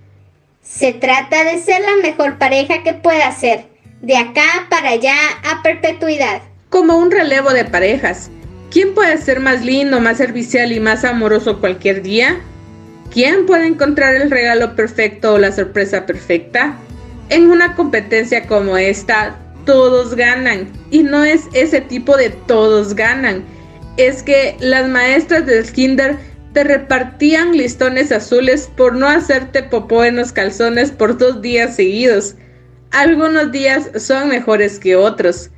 [0.62, 3.66] Se trata de ser la mejor pareja que pueda ser,
[4.02, 6.42] de acá para allá a perpetuidad.
[6.70, 8.32] Como un relevo de parejas.
[8.72, 12.40] ¿Quién puede ser más lindo, más servicial y más amoroso cualquier día?
[13.12, 16.76] ¿Quién puede encontrar el regalo perfecto o la sorpresa perfecta?
[17.28, 20.68] En una competencia como esta, todos ganan.
[20.90, 23.44] Y no es ese tipo de todos ganan.
[23.96, 26.16] Es que las maestras del kinder
[26.52, 32.34] te repartían listones azules por no hacerte popó en los calzones por dos días seguidos.
[32.92, 35.50] Algunos días son mejores que otros.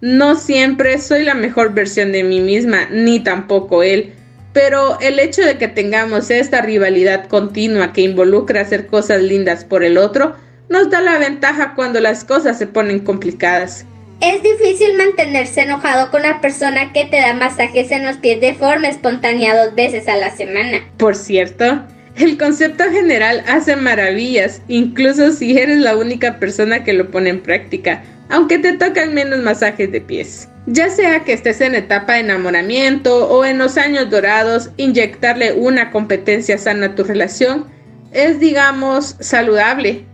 [0.00, 4.14] No siempre soy la mejor versión de mí misma, ni tampoco él.
[4.52, 9.84] Pero el hecho de que tengamos esta rivalidad continua que involucra hacer cosas lindas por
[9.84, 10.34] el otro,
[10.68, 13.84] nos da la ventaja cuando las cosas se ponen complicadas.
[14.20, 18.54] Es difícil mantenerse enojado con una persona que te da masajes en los pies de
[18.54, 20.80] forma espontánea dos veces a la semana.
[20.98, 21.82] Por cierto,
[22.16, 27.40] el concepto general hace maravillas, incluso si eres la única persona que lo pone en
[27.40, 30.48] práctica, aunque te tocan menos masajes de pies.
[30.66, 35.90] Ya sea que estés en etapa de enamoramiento o en los años dorados, inyectarle una
[35.90, 37.66] competencia sana a tu relación
[38.12, 40.04] es, digamos, saludable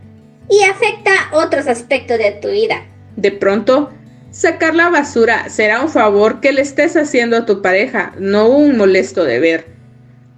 [0.49, 2.85] y afecta otros aspectos de tu vida.
[3.15, 3.91] De pronto,
[4.31, 8.77] sacar la basura será un favor que le estés haciendo a tu pareja, no un
[8.77, 9.65] molesto deber.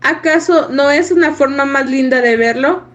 [0.02, 2.89] ¿Acaso no es una forma más linda de verlo?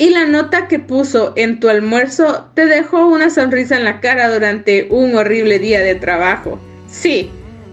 [0.00, 4.32] Y la nota que puso en tu almuerzo te dejó una sonrisa en la cara
[4.32, 6.58] durante un horrible día de trabajo.
[6.88, 7.28] Sí,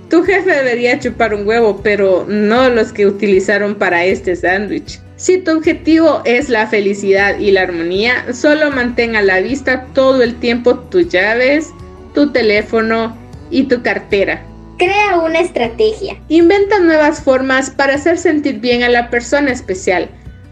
[0.10, 5.00] tu jefe debería chupar un huevo, pero no los que utilizaron para este sándwich.
[5.16, 10.22] Si tu objetivo es la felicidad y la armonía, solo mantén a la vista todo
[10.22, 11.70] el tiempo tus llaves,
[12.14, 13.16] tu teléfono
[13.52, 14.44] y tu cartera.
[14.78, 16.18] Crea una estrategia.
[16.28, 20.10] Inventa nuevas formas para hacer sentir bien a la persona especial.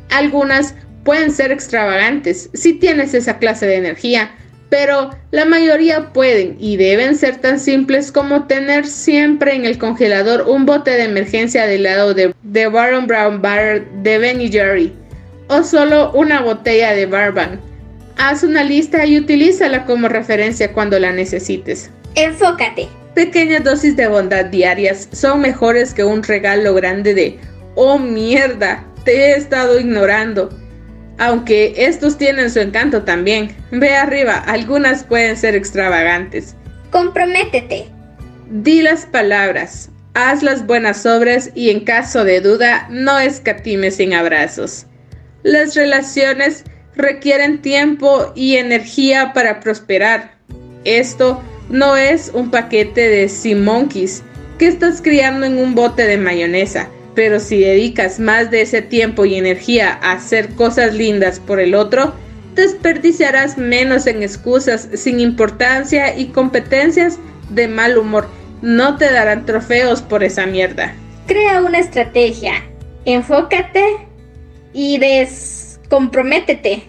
[0.10, 0.74] Algunas
[1.06, 4.32] pueden ser extravagantes si tienes esa clase de energía,
[4.70, 10.42] pero la mayoría pueden y deben ser tan simples como tener siempre en el congelador
[10.48, 14.92] un bote de emergencia de helado de, de Baron Brown Butter de Ben Jerry
[15.48, 17.62] o solo una botella de Bourbon.
[18.18, 21.92] Haz una lista y utilízala como referencia cuando la necesites.
[22.16, 22.88] Enfócate.
[23.14, 27.40] Pequeñas dosis de bondad diarias son mejores que un regalo grande de
[27.76, 30.50] oh mierda, te he estado ignorando
[31.18, 33.56] aunque estos tienen su encanto también.
[33.72, 36.56] Ve arriba, algunas pueden ser extravagantes.
[36.92, 37.88] Comprométete.
[38.50, 44.14] Di las palabras, haz las buenas obras y en caso de duda, no escatimes sin
[44.14, 44.86] abrazos.
[45.44, 46.64] Las relaciones
[46.96, 50.36] requieren tiempo y energía para prosperar.
[50.84, 54.24] Esto no es un paquete de Simonkeys
[54.58, 59.26] que estás criando en un bote de mayonesa, pero si dedicas más de ese tiempo
[59.26, 62.14] y energía a hacer cosas lindas por el otro,
[62.54, 67.18] desperdiciarás menos en excusas sin importancia y competencias
[67.50, 68.28] de mal humor.
[68.62, 70.94] No te darán trofeos por esa mierda.
[71.28, 72.64] Crea una estrategia,
[73.06, 73.84] enfócate
[74.74, 76.84] y descomprométete.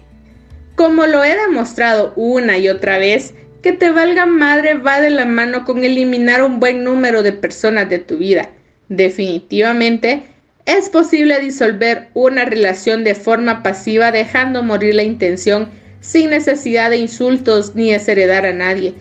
[0.75, 5.25] Como lo he demostrado una y otra vez, que te valga madre va de la
[5.25, 8.51] mano con eliminar un buen número de personas de tu vida.
[8.89, 10.23] Definitivamente,
[10.65, 15.69] es posible disolver una relación de forma pasiva dejando morir la intención
[16.01, 18.95] sin necesidad de insultos ni desheredar a nadie.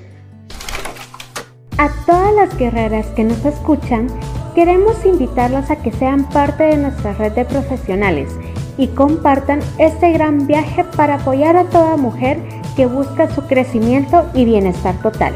[1.78, 4.08] A todas las guerreras que nos escuchan,
[4.56, 8.30] queremos invitarlas a que sean parte de nuestra red de profesionales
[8.78, 12.40] y compartan este gran viaje para apoyar a toda mujer
[12.76, 15.36] que busca su crecimiento y bienestar total.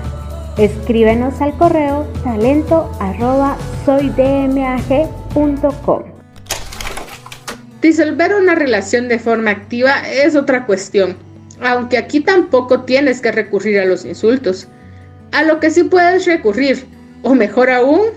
[0.60, 2.92] Escríbenos al correo talento
[7.82, 11.16] Disolver una relación de forma activa es otra cuestión,
[11.62, 14.68] aunque aquí tampoco tienes que recurrir a los insultos.
[15.32, 16.86] A lo que sí puedes recurrir,
[17.24, 18.08] o mejor aún,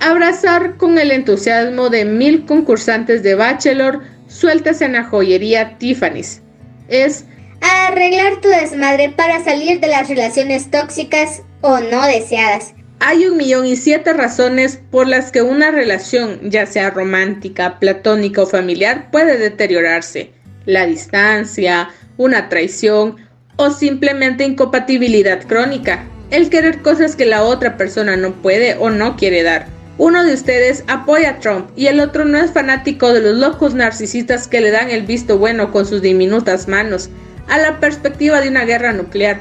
[0.00, 6.42] abrazar con el entusiasmo de mil concursantes de Bachelor sueltas en la joyería Tiffany's.
[6.88, 7.24] Es
[7.60, 12.74] arreglar tu desmadre para salir de las relaciones tóxicas o no deseadas.
[13.00, 18.42] Hay un millón y siete razones por las que una relación, ya sea romántica, platónica
[18.42, 20.30] o familiar, puede deteriorarse.
[20.66, 23.16] La distancia, una traición
[23.56, 26.04] o simplemente incompatibilidad crónica.
[26.30, 29.66] El querer cosas que la otra persona no puede o no quiere dar.
[29.98, 33.74] Uno de ustedes apoya a Trump y el otro no es fanático de los locos
[33.74, 37.10] narcisistas que le dan el visto bueno con sus diminutas manos
[37.48, 39.40] a la perspectiva de una guerra nuclear.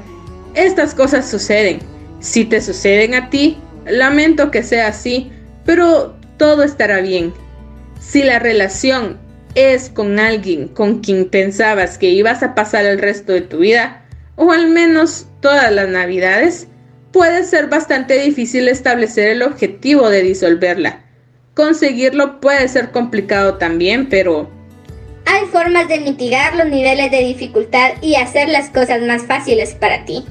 [0.56, 1.91] Estas cosas suceden.
[2.22, 5.32] Si te suceden a ti, lamento que sea así,
[5.66, 7.34] pero todo estará bien.
[8.00, 9.20] Si la relación
[9.56, 14.06] es con alguien con quien pensabas que ibas a pasar el resto de tu vida,
[14.36, 16.68] o al menos todas las navidades,
[17.12, 21.04] puede ser bastante difícil establecer el objetivo de disolverla.
[21.56, 24.50] Conseguirlo puede ser complicado también, pero...
[25.26, 30.06] Hay formas de mitigar los niveles de dificultad y hacer las cosas más fáciles para
[30.06, 30.24] ti.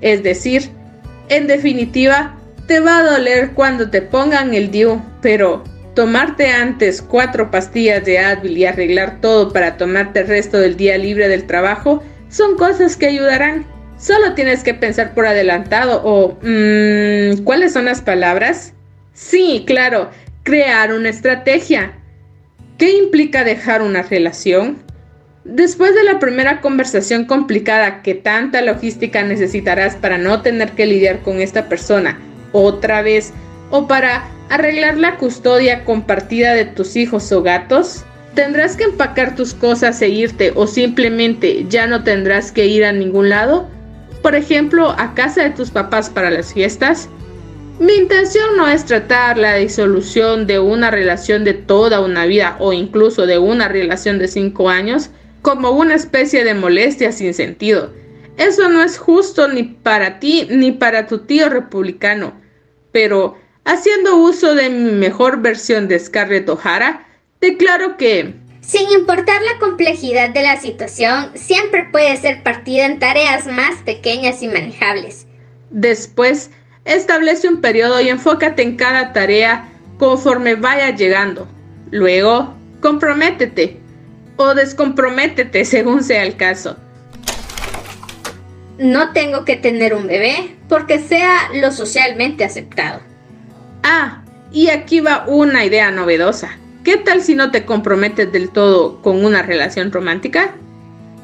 [0.00, 0.70] Es decir,
[1.28, 5.64] en definitiva, te va a doler cuando te pongan el DIU, pero
[5.94, 10.98] tomarte antes cuatro pastillas de Advil y arreglar todo para tomarte el resto del día
[10.98, 13.64] libre del trabajo son cosas que ayudarán.
[13.96, 16.36] Solo tienes que pensar por adelantado o...
[16.42, 18.72] Mmm, ¿Cuáles son las palabras?
[19.12, 20.10] Sí, claro,
[20.42, 21.92] crear una estrategia.
[22.76, 24.82] ¿Qué implica dejar una relación?
[25.44, 31.20] Después de la primera conversación complicada que tanta logística necesitarás para no tener que lidiar
[31.20, 32.18] con esta persona
[32.52, 33.32] otra vez
[33.70, 39.54] o para arreglar la custodia compartida de tus hijos o gatos, tendrás que empacar tus
[39.54, 43.68] cosas e irte o simplemente ya no tendrás que ir a ningún lado
[44.24, 47.10] por ejemplo, a casa de tus papás para las fiestas?
[47.78, 52.72] Mi intención no es tratar la disolución de una relación de toda una vida o
[52.72, 55.10] incluso de una relación de cinco años
[55.44, 57.92] como una especie de molestia sin sentido.
[58.38, 62.32] Eso no es justo ni para ti ni para tu tío republicano.
[62.92, 63.36] Pero,
[63.66, 67.06] haciendo uso de mi mejor versión de Scarlett O'Hara,
[67.42, 73.46] declaro que sin importar la complejidad de la situación, siempre puede ser partida en tareas
[73.46, 75.26] más pequeñas y manejables.
[75.68, 76.50] Después,
[76.86, 79.68] establece un periodo y enfócate en cada tarea
[79.98, 81.46] conforme vaya llegando.
[81.90, 83.83] Luego, comprométete
[84.36, 86.76] o descomprométete según sea el caso.
[88.78, 93.00] No tengo que tener un bebé porque sea lo socialmente aceptado.
[93.82, 94.22] Ah,
[94.52, 96.58] y aquí va una idea novedosa.
[96.82, 100.54] ¿Qué tal si no te comprometes del todo con una relación romántica?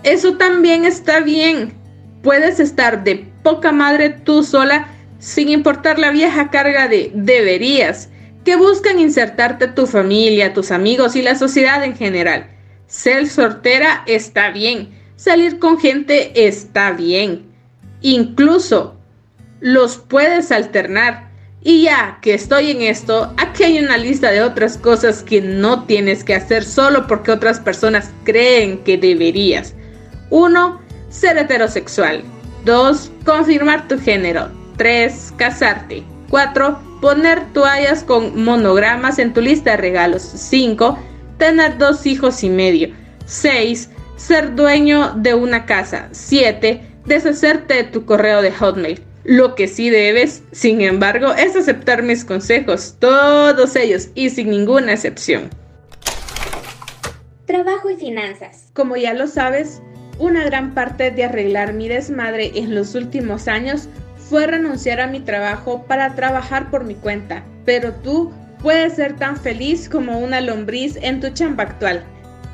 [0.05, 1.75] Eso también está bien.
[2.23, 4.89] Puedes estar de poca madre tú sola
[5.19, 8.09] sin importar la vieja carga de deberías
[8.45, 12.47] que buscan insertarte tu familia, tus amigos y la sociedad en general.
[12.91, 14.89] Ser soltera está bien.
[15.15, 17.47] Salir con gente está bien.
[18.03, 18.97] Incluso
[19.61, 21.31] los puedes alternar
[21.63, 25.85] Y ya que estoy en esto, aquí hay una lista de otras cosas que no
[25.85, 29.75] tienes que hacer solo porque otras personas creen que deberías.
[30.31, 30.81] 1.
[31.11, 32.25] Ser heterosexual.
[32.65, 33.13] 2.
[33.27, 34.49] Confirmar tu género.
[34.79, 35.35] 3.
[35.37, 36.03] Casarte.
[36.31, 36.81] 4.
[37.03, 40.23] Poner toallas con monogramas en tu lista de regalos.
[40.23, 40.99] 5.
[41.41, 42.91] Tener dos hijos y medio.
[43.25, 43.89] 6.
[44.17, 46.11] Ser dueño de una casa.
[46.13, 46.83] 7.
[47.07, 49.03] Deshacerte de tu correo de Hotmail.
[49.25, 54.93] Lo que sí debes, sin embargo, es aceptar mis consejos, todos ellos y sin ninguna
[54.93, 55.49] excepción.
[57.47, 58.67] Trabajo y finanzas.
[58.75, 59.81] Como ya lo sabes,
[60.19, 63.89] una gran parte de arreglar mi desmadre en los últimos años
[64.19, 67.45] fue renunciar a mi trabajo para trabajar por mi cuenta.
[67.65, 68.31] Pero tú
[68.63, 72.05] puedes ser tan feliz como una lombriz en tu chamba actual.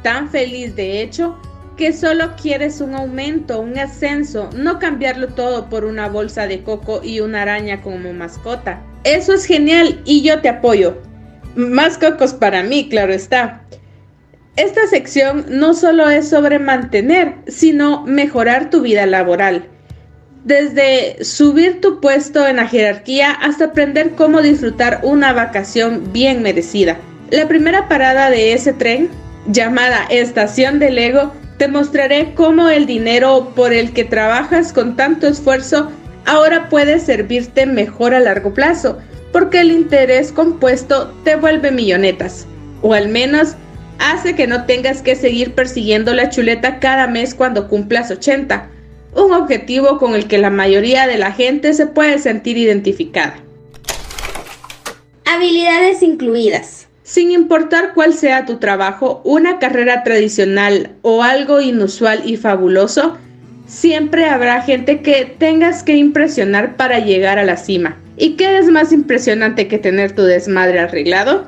[0.02, 1.38] Tan feliz de hecho
[1.76, 7.00] que solo quieres un aumento, un ascenso, no cambiarlo todo por una bolsa de coco
[7.02, 8.82] y una araña como mascota.
[9.04, 10.96] Eso es genial y yo te apoyo.
[11.54, 13.62] Más cocos para mí, claro está.
[14.57, 19.68] Esta sección no solo es sobre mantener, sino mejorar tu vida laboral.
[20.47, 26.99] Desde subir tu puesto en la jerarquía hasta aprender cómo disfrutar una vacación bien merecida.
[27.30, 29.09] La primera parada de ese tren,
[29.49, 35.26] llamada Estación del Ego, te mostraré cómo el dinero por el que trabajas con tanto
[35.26, 35.90] esfuerzo
[36.26, 38.99] ahora puede servirte mejor a largo plazo,
[39.32, 42.47] porque el interés compuesto te vuelve millonetas,
[42.82, 43.57] o al menos
[43.99, 48.70] hace que no tengas que seguir persiguiendo la chuleta cada mes cuando cumplas 80,
[49.16, 53.36] un objetivo con el que la mayoría de la gente se puede sentir identificada.
[55.24, 56.86] Habilidades incluidas.
[57.02, 63.16] Sin importar cuál sea tu trabajo, una carrera tradicional o algo inusual y fabuloso,
[63.66, 67.96] siempre habrá gente que tengas que impresionar para llegar a la cima.
[68.16, 71.46] ¿Y qué es más impresionante que tener tu desmadre arreglado?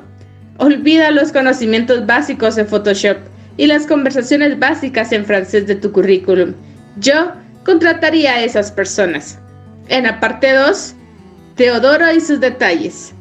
[0.57, 3.17] Olvida los conocimientos básicos de Photoshop
[3.57, 6.53] y las conversaciones básicas en francés de tu currículum.
[6.97, 7.33] Yo
[7.63, 9.39] contrataría a esas personas.
[9.87, 10.95] En la parte 2,
[11.55, 13.13] Teodoro y sus detalles.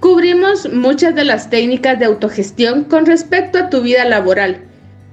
[0.00, 4.58] Cubrimos muchas de las técnicas de autogestión con respecto a tu vida laboral.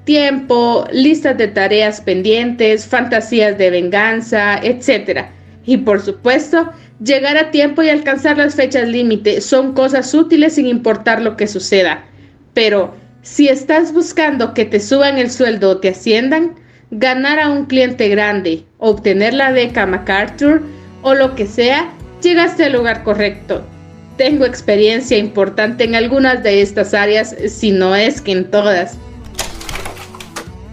[0.05, 5.27] Tiempo, listas de tareas pendientes, fantasías de venganza, etc.
[5.65, 6.71] Y por supuesto,
[7.03, 11.47] llegar a tiempo y alcanzar las fechas límite son cosas útiles sin importar lo que
[11.47, 12.05] suceda.
[12.53, 16.55] Pero si estás buscando que te suban el sueldo o te asciendan,
[16.91, 20.61] ganar a un cliente grande, obtener la beca MacArthur
[21.01, 21.89] o lo que sea,
[22.21, 23.63] llegaste al lugar correcto
[24.19, 28.97] tengo experiencia importante en algunas de estas áreas, si no es que en todas.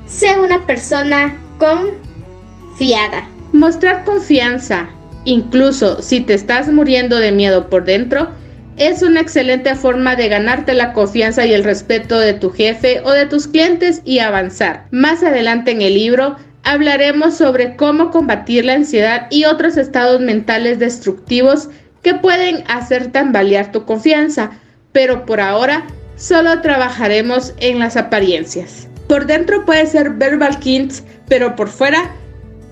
[0.08, 3.28] Sé una persona confiada.
[3.52, 4.88] Mostrar confianza,
[5.24, 8.30] incluso si te estás muriendo de miedo por dentro,
[8.76, 13.12] es una excelente forma de ganarte la confianza y el respeto de tu jefe o
[13.12, 14.86] de tus clientes y avanzar.
[14.90, 20.78] Más adelante en el libro hablaremos sobre cómo combatir la ansiedad y otros estados mentales
[20.78, 21.70] destructivos
[22.02, 24.50] que pueden hacer tambalear tu confianza,
[24.92, 28.88] pero por ahora solo trabajaremos en las apariencias.
[29.08, 32.10] Por dentro puede ser Verbal Kings, pero por fuera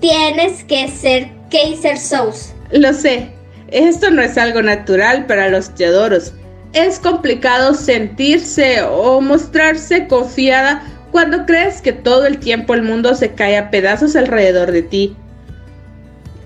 [0.01, 2.53] tienes que ser Kaiser Sauce.
[2.71, 3.29] Lo sé,
[3.69, 6.33] esto no es algo natural para los teodoros.
[6.73, 13.33] Es complicado sentirse o mostrarse confiada cuando crees que todo el tiempo el mundo se
[13.33, 15.15] cae a pedazos alrededor de ti.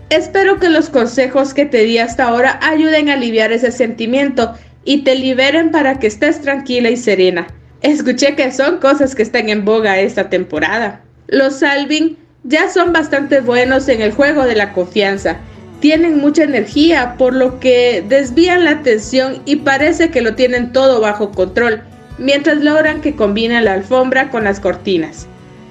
[0.10, 4.54] Espero que los consejos que te di hasta ahora ayuden a aliviar ese sentimiento
[4.86, 7.48] y te liberen para que estés tranquila y serena.
[7.82, 11.02] Escuché que son cosas que están en boga esta temporada.
[11.28, 15.38] Los Alvin ya son bastante buenos en el juego de la confianza.
[15.80, 21.00] Tienen mucha energía, por lo que desvían la atención y parece que lo tienen todo
[21.00, 21.82] bajo control,
[22.18, 25.28] mientras logran que combinen la alfombra con las cortinas.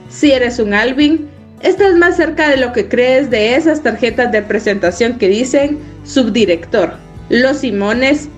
[0.08, 1.28] Si eres un Alvin,
[1.60, 6.92] Estás más cerca de lo que crees de esas tarjetas de presentación que dicen subdirector.
[7.30, 8.28] Los Simones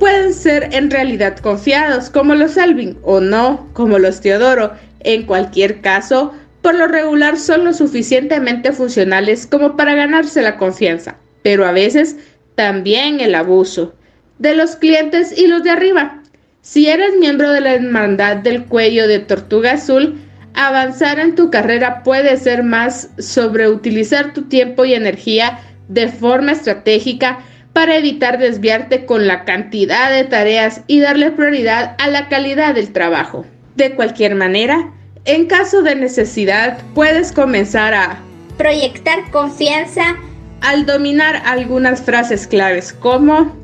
[0.00, 4.72] pueden ser en realidad confiados como los Alvin o no como los Teodoro.
[5.00, 6.32] En cualquier caso,
[6.64, 12.16] por lo regular son lo suficientemente funcionales como para ganarse la confianza, pero a veces
[12.54, 13.92] también el abuso
[14.38, 16.22] de los clientes y los de arriba.
[16.62, 20.18] Si eres miembro de la hermandad del cuello de tortuga azul,
[20.54, 25.58] Avanzar en tu carrera puede ser más sobre utilizar tu tiempo y energía
[25.88, 27.40] de forma estratégica
[27.72, 32.92] para evitar desviarte con la cantidad de tareas y darle prioridad a la calidad del
[32.92, 33.44] trabajo.
[33.74, 34.92] De cualquier manera,
[35.24, 38.18] en caso de necesidad, puedes comenzar a
[38.58, 40.16] proyectar confianza
[40.60, 43.56] al dominar algunas frases claves como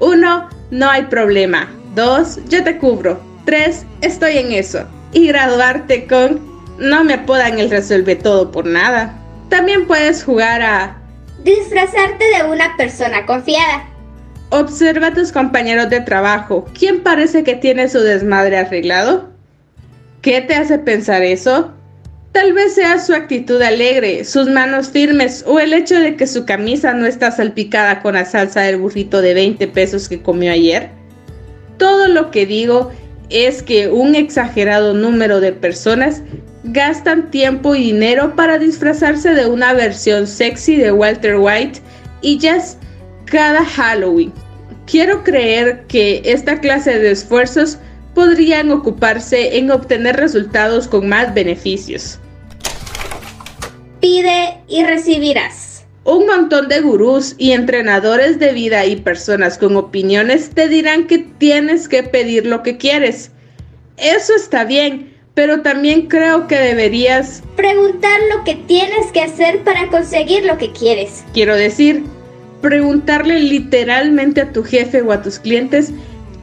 [0.00, 0.48] 1.
[0.70, 1.68] No hay problema.
[1.94, 2.40] 2.
[2.48, 3.20] Yo te cubro.
[3.44, 3.84] 3.
[4.02, 4.86] Estoy en eso.
[5.12, 6.40] Y graduarte con
[6.78, 9.14] No me apodan el resuelve todo por nada.
[9.48, 10.96] También puedes jugar a
[11.42, 13.88] Disfrazarte de una persona confiada.
[14.50, 16.66] Observa a tus compañeros de trabajo.
[16.78, 19.29] ¿Quién parece que tiene su desmadre arreglado?
[20.22, 21.72] ¿Qué te hace pensar eso?
[22.32, 26.44] Tal vez sea su actitud alegre, sus manos firmes o el hecho de que su
[26.44, 30.90] camisa no está salpicada con la salsa del burrito de 20 pesos que comió ayer.
[31.78, 32.92] Todo lo que digo
[33.30, 36.22] es que un exagerado número de personas
[36.64, 41.80] gastan tiempo y dinero para disfrazarse de una versión sexy de Walter White
[42.20, 42.76] y Jess
[43.24, 44.32] cada Halloween.
[44.86, 47.78] Quiero creer que esta clase de esfuerzos
[48.20, 52.18] podrían ocuparse en obtener resultados con más beneficios.
[53.98, 55.86] Pide y recibirás.
[56.04, 61.20] Un montón de gurús y entrenadores de vida y personas con opiniones te dirán que
[61.38, 63.30] tienes que pedir lo que quieres.
[63.96, 69.88] Eso está bien, pero también creo que deberías preguntar lo que tienes que hacer para
[69.88, 71.24] conseguir lo que quieres.
[71.32, 72.04] Quiero decir,
[72.60, 75.94] preguntarle literalmente a tu jefe o a tus clientes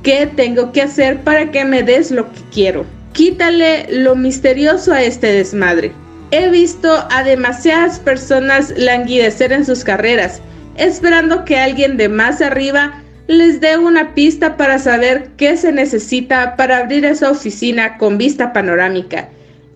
[0.04, 2.86] qué tengo que hacer para que me des lo que quiero.
[3.14, 5.92] Quítale lo misterioso a este desmadre.
[6.32, 10.42] He visto a demasiadas personas languidecer en sus carreras,
[10.76, 16.56] esperando que alguien de más arriba les dé una pista para saber qué se necesita
[16.56, 19.30] para abrir esa oficina con vista panorámica.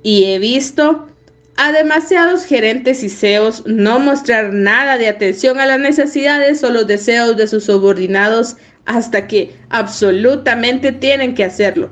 [0.04, 1.08] Y he visto
[1.58, 6.88] a demasiados gerentes y CEOs no mostrar nada de atención a las necesidades o los
[6.88, 8.56] deseos de sus subordinados
[8.86, 11.90] hasta que absolutamente tienen que hacerlo.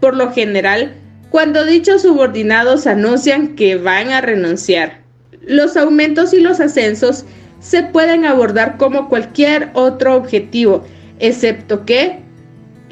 [0.00, 0.94] Por lo general,
[1.30, 5.00] cuando dichos subordinados anuncian que van a renunciar.
[5.46, 7.24] Los aumentos y los ascensos
[7.60, 10.84] se pueden abordar como cualquier otro objetivo
[11.20, 12.20] excepto que,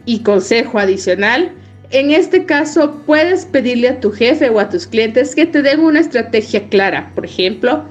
[0.05, 1.53] y consejo adicional,
[1.91, 5.81] en este caso puedes pedirle a tu jefe o a tus clientes que te den
[5.81, 7.11] una estrategia clara.
[7.15, 7.85] Por ejemplo,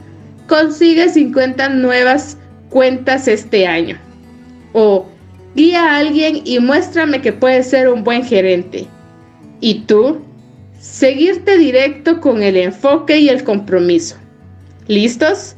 [0.48, 2.38] consigue 50 nuevas
[2.70, 3.98] cuentas este año.
[4.74, 5.06] O
[5.56, 8.88] guía a alguien y muéstrame que puedes ser un buen gerente.
[9.62, 10.22] Y tú,
[10.80, 14.18] seguirte directo con el enfoque y el compromiso.
[14.88, 15.56] ¿Listos?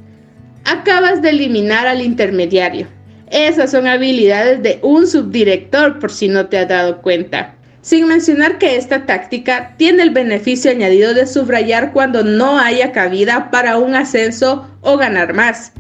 [0.64, 2.88] Acabas de eliminar al intermediario
[3.30, 7.56] esas son habilidades de un subdirector por si no te has dado cuenta.
[7.82, 13.50] Sin mencionar que esta táctica tiene el beneficio añadido de subrayar cuando no haya cabida
[13.52, 15.74] para un ascenso o ganar más.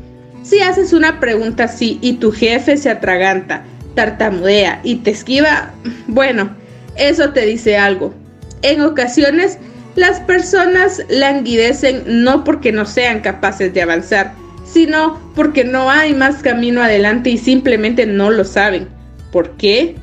[0.43, 3.63] Si haces una pregunta así y tu jefe se atraganta,
[3.97, 5.71] tartamudea y te esquiva,
[6.07, 6.55] bueno,
[6.95, 8.13] eso te dice algo.
[8.61, 9.57] En ocasiones,
[9.95, 14.33] las personas languidecen no porque no sean capaces de avanzar,
[14.63, 18.87] sino porque no hay más camino adelante y simplemente no lo saben.
[19.31, 19.95] ¿Por qué?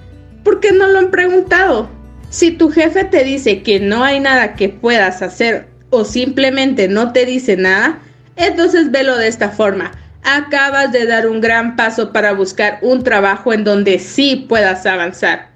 [0.43, 1.89] Porque no lo han preguntado.
[2.31, 7.13] Si tu jefe te dice que no hay nada que puedas hacer o simplemente no
[7.13, 8.01] te dice nada,
[8.35, 9.93] entonces velo de esta forma.
[10.25, 15.51] Acabas de dar un gran paso para buscar un trabajo en donde sí puedas avanzar.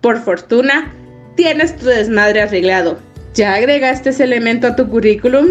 [0.00, 0.92] Por fortuna,
[1.36, 2.98] tienes tu desmadre arreglado.
[3.34, 5.48] ¿Ya agregaste ese elemento a tu currículum?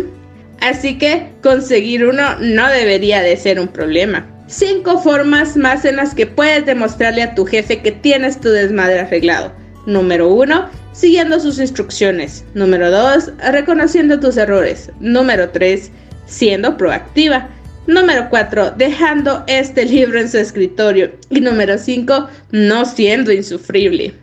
[0.59, 4.25] Así que conseguir uno no debería de ser un problema.
[4.47, 9.01] Cinco formas más en las que puedes demostrarle a tu jefe que tienes tu desmadre
[9.01, 9.51] arreglado.
[9.85, 12.45] Número uno, siguiendo sus instrucciones.
[12.53, 14.91] Número dos, reconociendo tus errores.
[14.99, 15.91] Número tres,
[16.25, 17.49] siendo proactiva.
[17.87, 18.71] Número 4.
[18.71, 21.11] Dejando este libro en su escritorio.
[21.29, 22.29] Y número 5.
[22.51, 24.13] No siendo insufrible.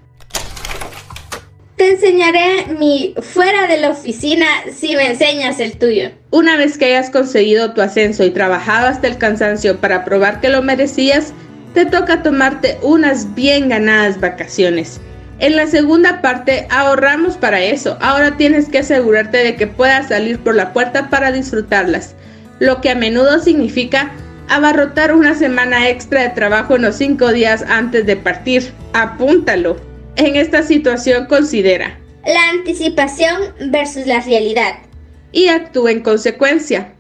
[1.77, 6.11] Te enseñaré mi fuera de la oficina si me enseñas el tuyo.
[6.31, 10.51] Una vez que hayas conseguido tu ascenso y trabajado hasta el cansancio para probar que
[10.51, 11.33] lo merecías,
[11.75, 15.01] te toca tomarte unas bien ganadas vacaciones.
[15.39, 17.97] En la segunda parte ahorramos para eso.
[18.01, 22.15] Ahora tienes que asegurarte de que puedas salir por la puerta para disfrutarlas,
[22.61, 24.13] lo que a menudo significa
[24.49, 28.73] abarrotar una semana extra de trabajo en los cinco días antes de partir.
[28.93, 29.77] Apúntalo.
[30.17, 34.75] En esta situación considera la anticipación versus la realidad
[35.33, 36.93] y actúa en consecuencia.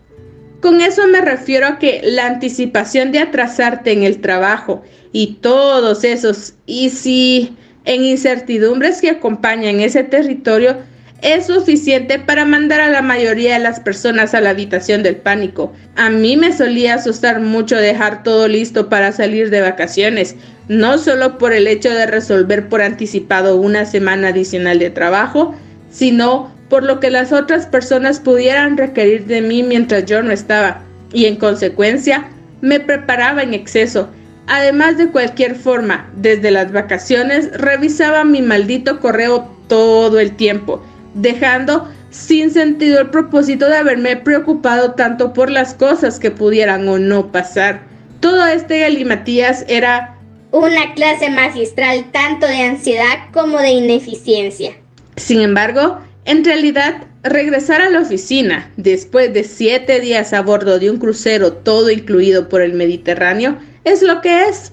[0.63, 4.83] Con eso me refiero a que la anticipación de atrasarte en el trabajo
[5.13, 10.79] y todos esos y si en incertidumbres que acompañan ese territorio
[11.23, 15.73] es suficiente para mandar a la mayoría de las personas a la habitación del pánico.
[15.97, 20.37] A mí me solía asustar mucho dejar todo listo para salir de vacaciones,
[20.69, 25.55] no solo por el hecho de resolver por anticipado una semana adicional de trabajo,
[25.91, 30.83] sino por lo que las otras personas pudieran requerir de mí mientras yo no estaba,
[31.13, 32.29] y en consecuencia
[32.61, 34.09] me preparaba en exceso,
[34.53, 40.85] Además de cualquier forma, desde las vacaciones revisaba mi maldito correo todo el tiempo,
[41.15, 46.99] dejando sin sentido el propósito de haberme preocupado tanto por las cosas que pudieran o
[46.99, 47.83] no pasar.
[48.21, 50.17] Todo este galimatías era
[50.51, 54.77] una clase magistral tanto de ansiedad como de ineficiencia.
[55.17, 60.91] Sin embargo, en realidad, regresar a la oficina después de siete días a bordo de
[60.91, 64.73] un crucero todo incluido por el Mediterráneo es lo que es.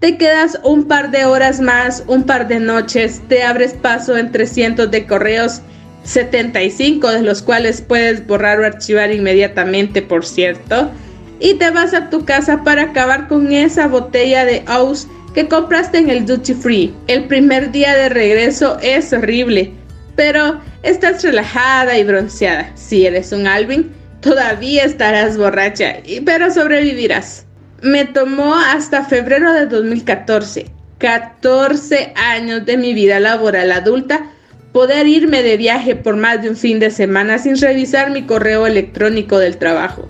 [0.00, 4.30] Te quedas un par de horas más, un par de noches, te abres paso en
[4.30, 5.60] 300 de correos,
[6.04, 10.92] 75 de los cuales puedes borrar o archivar inmediatamente, por cierto,
[11.40, 15.98] y te vas a tu casa para acabar con esa botella de Aus que compraste
[15.98, 16.94] en el Duty Free.
[17.08, 19.72] El primer día de regreso es horrible,
[20.14, 22.70] pero estás relajada y bronceada.
[22.76, 23.90] Si eres un Alvin,
[24.20, 27.47] todavía estarás borracha, pero sobrevivirás.
[27.82, 30.66] Me tomó hasta febrero de 2014,
[30.98, 34.32] 14 años de mi vida laboral adulta,
[34.72, 38.66] poder irme de viaje por más de un fin de semana sin revisar mi correo
[38.66, 40.08] electrónico del trabajo.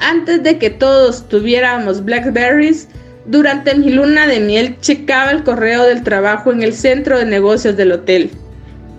[0.00, 2.88] Antes de que todos tuviéramos Blackberries,
[3.26, 7.76] durante mi luna de miel checaba el correo del trabajo en el centro de negocios
[7.76, 8.30] del hotel.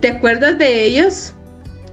[0.00, 1.34] ¿Te acuerdas de ellos?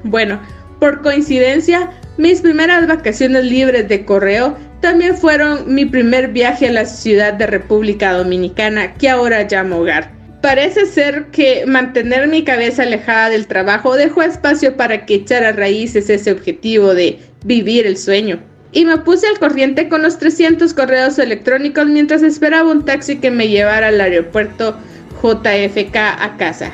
[0.04, 0.40] Bueno,
[0.80, 6.86] por coincidencia, mis primeras vacaciones libres de correo también fueron mi primer viaje a la
[6.86, 10.12] ciudad de República Dominicana, que ahora llamo hogar.
[10.42, 16.10] Parece ser que mantener mi cabeza alejada del trabajo dejó espacio para que echara raíces
[16.10, 18.40] ese objetivo de vivir el sueño.
[18.72, 23.32] Y me puse al corriente con los 300 correos electrónicos mientras esperaba un taxi que
[23.32, 24.78] me llevara al aeropuerto
[25.24, 26.72] JFK a casa.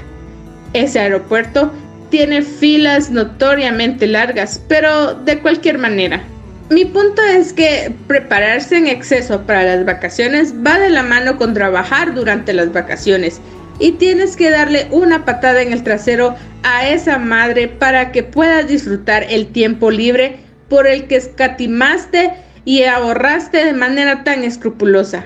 [0.73, 1.71] Ese aeropuerto
[2.09, 6.23] tiene filas notoriamente largas, pero de cualquier manera,
[6.69, 11.53] mi punto es que prepararse en exceso para las vacaciones va de la mano con
[11.53, 13.41] trabajar durante las vacaciones
[13.79, 18.67] y tienes que darle una patada en el trasero a esa madre para que puedas
[18.67, 20.39] disfrutar el tiempo libre
[20.69, 22.31] por el que escatimaste
[22.65, 25.25] y ahorraste de manera tan escrupulosa.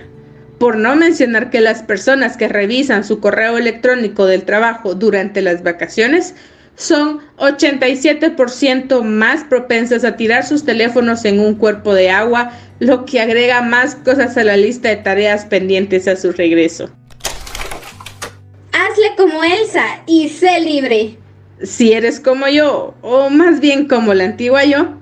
[0.60, 5.62] Por no mencionar que las personas que revisan su correo electrónico del trabajo durante las
[5.62, 6.34] vacaciones
[6.78, 13.20] son 87% más propensas a tirar sus teléfonos en un cuerpo de agua, lo que
[13.20, 16.90] agrega más cosas a la lista de tareas pendientes a su regreso.
[18.72, 21.18] Hazle como Elsa y sé libre.
[21.64, 24.94] Si eres como yo, o más bien como la antigua yo,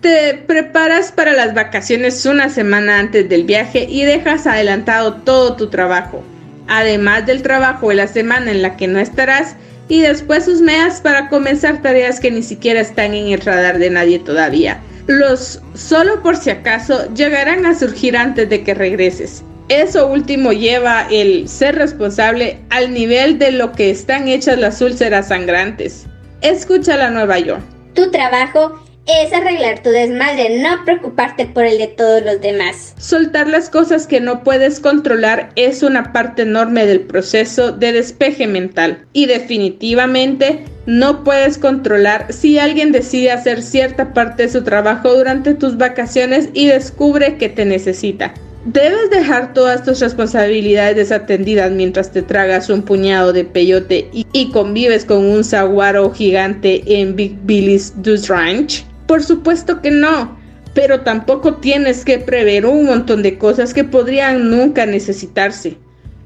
[0.00, 5.68] te preparas para las vacaciones una semana antes del viaje y dejas adelantado todo tu
[5.68, 6.24] trabajo,
[6.66, 9.54] además del trabajo de la semana en la que no estarás,
[9.88, 13.90] y después sus meas para comenzar tareas que ni siquiera están en el radar de
[13.90, 14.80] nadie todavía.
[15.06, 19.44] Los solo por si acaso llegarán a surgir antes de que regreses.
[19.68, 25.28] Eso último lleva el ser responsable al nivel de lo que están hechas las úlceras
[25.28, 26.06] sangrantes.
[26.40, 27.58] Escucha la nueva yo.
[27.94, 32.94] Tu trabajo es arreglar tu desmadre, no preocuparte por el de todos los demás.
[32.98, 38.46] Soltar las cosas que no puedes controlar es una parte enorme del proceso de despeje
[38.46, 45.14] mental y definitivamente no puedes controlar si alguien decide hacer cierta parte de su trabajo
[45.14, 48.34] durante tus vacaciones y descubre que te necesita.
[48.66, 55.04] Debes dejar todas tus responsabilidades desatendidas mientras te tragas un puñado de peyote y, convives
[55.04, 58.84] con un saguaro gigante en Big Billy's Deuce Ranch.
[59.06, 60.36] Por supuesto que no,
[60.76, 65.78] pero tampoco tienes que prever un montón de cosas que podrían nunca necesitarse.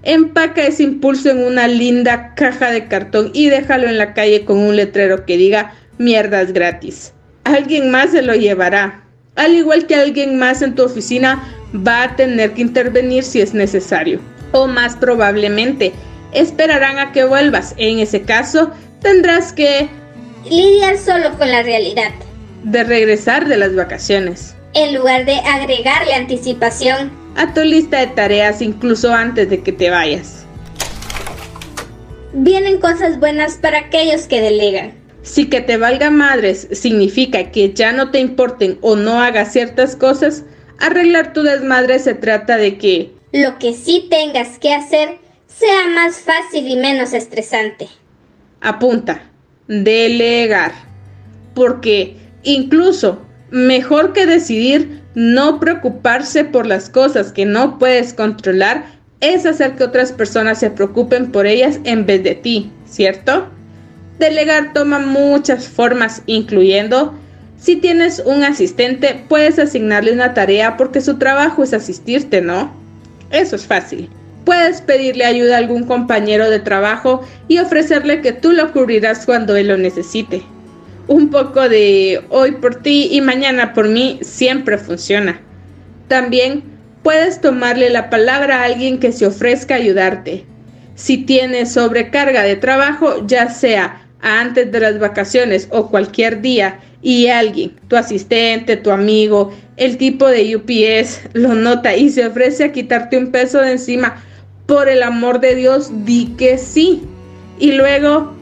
[0.02, 4.58] Empaca ese impulso en una linda caja de cartón y déjalo en la calle con
[4.58, 7.12] un letrero que diga mierdas gratis.
[7.44, 9.04] Alguien más se lo llevará.
[9.36, 11.44] Al igual que alguien más en tu oficina
[11.86, 14.18] va a tener que intervenir si es necesario.
[14.50, 15.92] O más probablemente,
[16.32, 17.74] esperarán a que vuelvas.
[17.76, 19.88] En ese caso, tendrás que
[20.48, 22.10] lidiar solo con la realidad
[22.62, 24.54] de regresar de las vacaciones.
[24.74, 29.90] En lugar de agregarle anticipación a tu lista de tareas incluso antes de que te
[29.90, 30.44] vayas.
[32.32, 34.92] Vienen cosas buenas para aquellos que delegan.
[35.22, 39.96] Si que te valga madres significa que ya no te importen o no hagas ciertas
[39.96, 40.44] cosas,
[40.78, 46.18] arreglar tu desmadre se trata de que lo que sí tengas que hacer sea más
[46.18, 47.88] fácil y menos estresante.
[48.61, 49.22] Apunta,
[49.68, 50.72] delegar.
[51.54, 53.20] Porque Incluso,
[53.51, 58.86] mejor que decidir no preocuparse por las cosas que no puedes controlar
[59.20, 63.49] es hacer que otras personas se preocupen por ellas en vez de ti, ¿cierto?
[64.18, 67.14] Delegar toma muchas formas, incluyendo
[67.61, 72.72] si tienes un asistente, puedes asignarle una tarea porque su trabajo es asistirte, ¿no?
[73.30, 74.09] Eso es fácil.
[74.47, 79.57] Puedes pedirle ayuda a algún compañero de trabajo y ofrecerle que tú lo cubrirás cuando
[79.57, 80.43] él lo necesite.
[81.11, 85.40] Un poco de hoy por ti y mañana por mí siempre funciona.
[86.06, 86.62] También
[87.02, 90.44] puedes tomarle la palabra a alguien que se ofrezca a ayudarte.
[90.94, 97.26] Si tienes sobrecarga de trabajo, ya sea antes de las vacaciones o cualquier día, y
[97.26, 102.72] alguien, tu asistente, tu amigo, el tipo de UPS, lo nota y se ofrece a
[102.72, 104.22] quitarte un peso de encima,
[104.66, 107.02] por el amor de Dios, di que sí.
[107.58, 108.32] Y luego,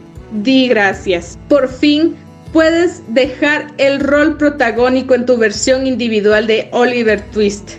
[0.43, 1.39] di gracias.
[1.47, 2.15] Por fin
[2.51, 7.71] puedes dejar el rol protagónico en tu versión individual de Oliver Twist.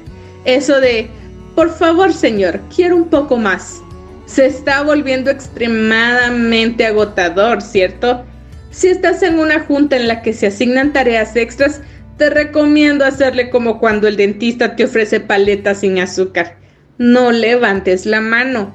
[0.44, 1.08] Eso de,
[1.54, 3.80] por favor señor, quiero un poco más.
[4.26, 8.24] Se está volviendo extremadamente agotador, ¿cierto?
[8.70, 11.80] Si estás en una junta en la que se asignan tareas extras,
[12.16, 16.60] te recomiendo hacerle como cuando el dentista te ofrece paletas sin azúcar
[17.00, 18.74] no levantes la mano.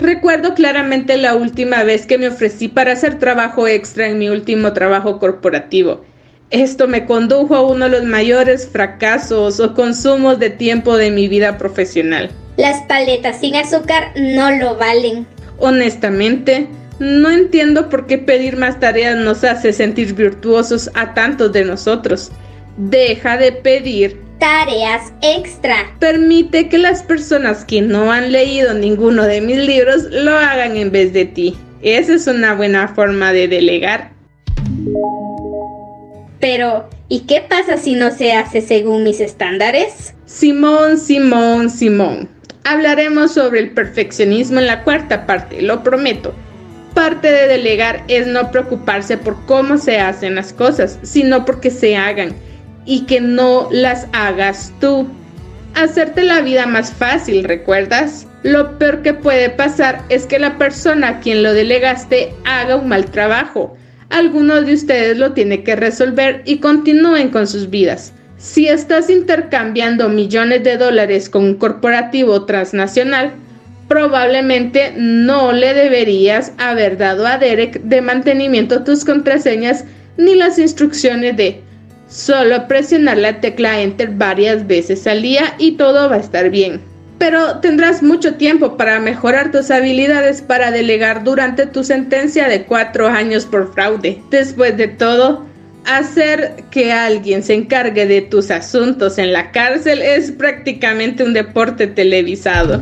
[0.00, 4.72] Recuerdo claramente la última vez que me ofrecí para hacer trabajo extra en mi último
[4.72, 6.02] trabajo corporativo.
[6.48, 11.28] Esto me condujo a uno de los mayores fracasos o consumos de tiempo de mi
[11.28, 12.30] vida profesional.
[12.56, 15.26] Las paletas sin azúcar no lo valen.
[15.58, 16.66] Honestamente,
[16.98, 22.32] no entiendo por qué pedir más tareas nos hace sentir virtuosos a tantos de nosotros.
[22.78, 25.94] Deja de pedir tareas extra.
[26.00, 30.90] Permite que las personas que no han leído ninguno de mis libros lo hagan en
[30.90, 31.56] vez de ti.
[31.82, 34.10] Esa es una buena forma de delegar.
[36.40, 40.14] Pero, ¿y qué pasa si no se hace según mis estándares?
[40.24, 42.28] Simón, Simón, Simón.
[42.64, 46.34] Hablaremos sobre el perfeccionismo en la cuarta parte, lo prometo.
[46.94, 51.96] Parte de delegar es no preocuparse por cómo se hacen las cosas, sino porque se
[51.96, 52.34] hagan
[52.84, 55.06] y que no las hagas tú.
[55.74, 58.26] Hacerte la vida más fácil, ¿recuerdas?
[58.42, 62.88] Lo peor que puede pasar es que la persona a quien lo delegaste haga un
[62.88, 63.76] mal trabajo.
[64.08, 68.12] Alguno de ustedes lo tiene que resolver y continúen con sus vidas.
[68.38, 73.32] Si estás intercambiando millones de dólares con un corporativo transnacional,
[73.86, 79.84] probablemente no le deberías haber dado a Derek de mantenimiento tus contraseñas
[80.16, 81.62] ni las instrucciones de
[82.10, 86.80] Solo presionar la tecla Enter varias veces al día y todo va a estar bien.
[87.18, 93.06] Pero tendrás mucho tiempo para mejorar tus habilidades para delegar durante tu sentencia de cuatro
[93.06, 94.20] años por fraude.
[94.30, 95.46] Después de todo,
[95.86, 101.86] hacer que alguien se encargue de tus asuntos en la cárcel es prácticamente un deporte
[101.86, 102.80] televisado.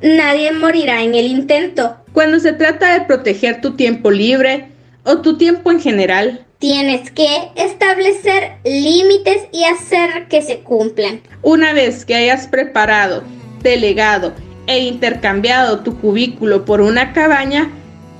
[0.00, 1.98] Nadie morirá en el intento.
[2.14, 4.71] Cuando se trata de proteger tu tiempo libre,
[5.04, 6.44] o tu tiempo en general.
[6.58, 11.20] Tienes que establecer límites y hacer que se cumplan.
[11.42, 13.24] Una vez que hayas preparado,
[13.62, 14.32] delegado
[14.66, 17.70] e intercambiado tu cubículo por una cabaña,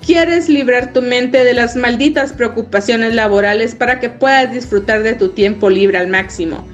[0.04, 5.28] quieres librar tu mente de las malditas preocupaciones laborales para que puedas disfrutar de tu
[5.28, 6.66] tiempo libre al máximo.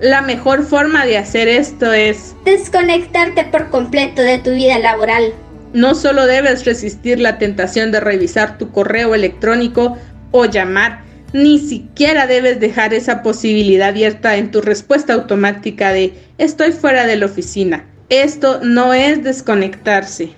[0.00, 5.32] La mejor forma de hacer esto es desconectarte por completo de tu vida laboral.
[5.72, 9.96] No solo debes resistir la tentación de revisar tu correo electrónico
[10.30, 11.02] o llamar,
[11.32, 17.16] ni siquiera debes dejar esa posibilidad abierta en tu respuesta automática de estoy fuera de
[17.16, 17.86] la oficina.
[18.10, 20.34] Esto no es desconectarse.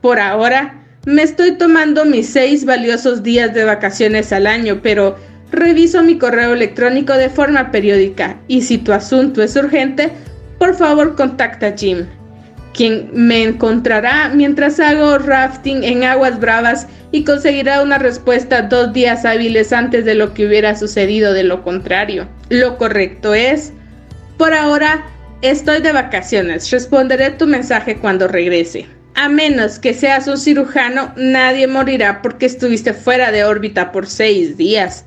[0.00, 5.16] Por ahora, me estoy tomando mis seis valiosos días de vacaciones al año, pero
[5.50, 10.12] reviso mi correo electrónico de forma periódica y si tu asunto es urgente,
[10.58, 12.06] por favor contacta a Jim
[12.74, 19.24] quien me encontrará mientras hago rafting en aguas bravas y conseguirá una respuesta dos días
[19.24, 22.28] hábiles antes de lo que hubiera sucedido de lo contrario.
[22.48, 23.72] Lo correcto es,
[24.38, 25.04] por ahora
[25.42, 28.86] estoy de vacaciones, responderé tu mensaje cuando regrese.
[29.14, 34.56] A menos que seas un cirujano, nadie morirá porque estuviste fuera de órbita por seis
[34.56, 35.04] días.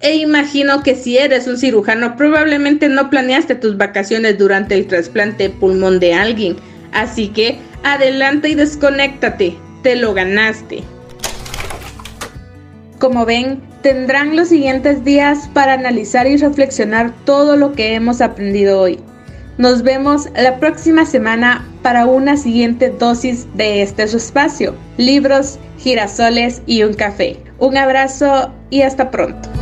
[0.00, 5.48] E imagino que si eres un cirujano, probablemente no planeaste tus vacaciones durante el trasplante
[5.48, 6.56] de pulmón de alguien
[6.92, 10.82] Así que adelante y desconéctate, te lo ganaste.
[12.98, 18.80] Como ven, tendrán los siguientes días para analizar y reflexionar todo lo que hemos aprendido
[18.80, 18.98] hoy.
[19.58, 26.82] Nos vemos la próxima semana para una siguiente dosis de este espacio, libros, girasoles y
[26.82, 27.36] un café.
[27.58, 29.59] Un abrazo y hasta pronto.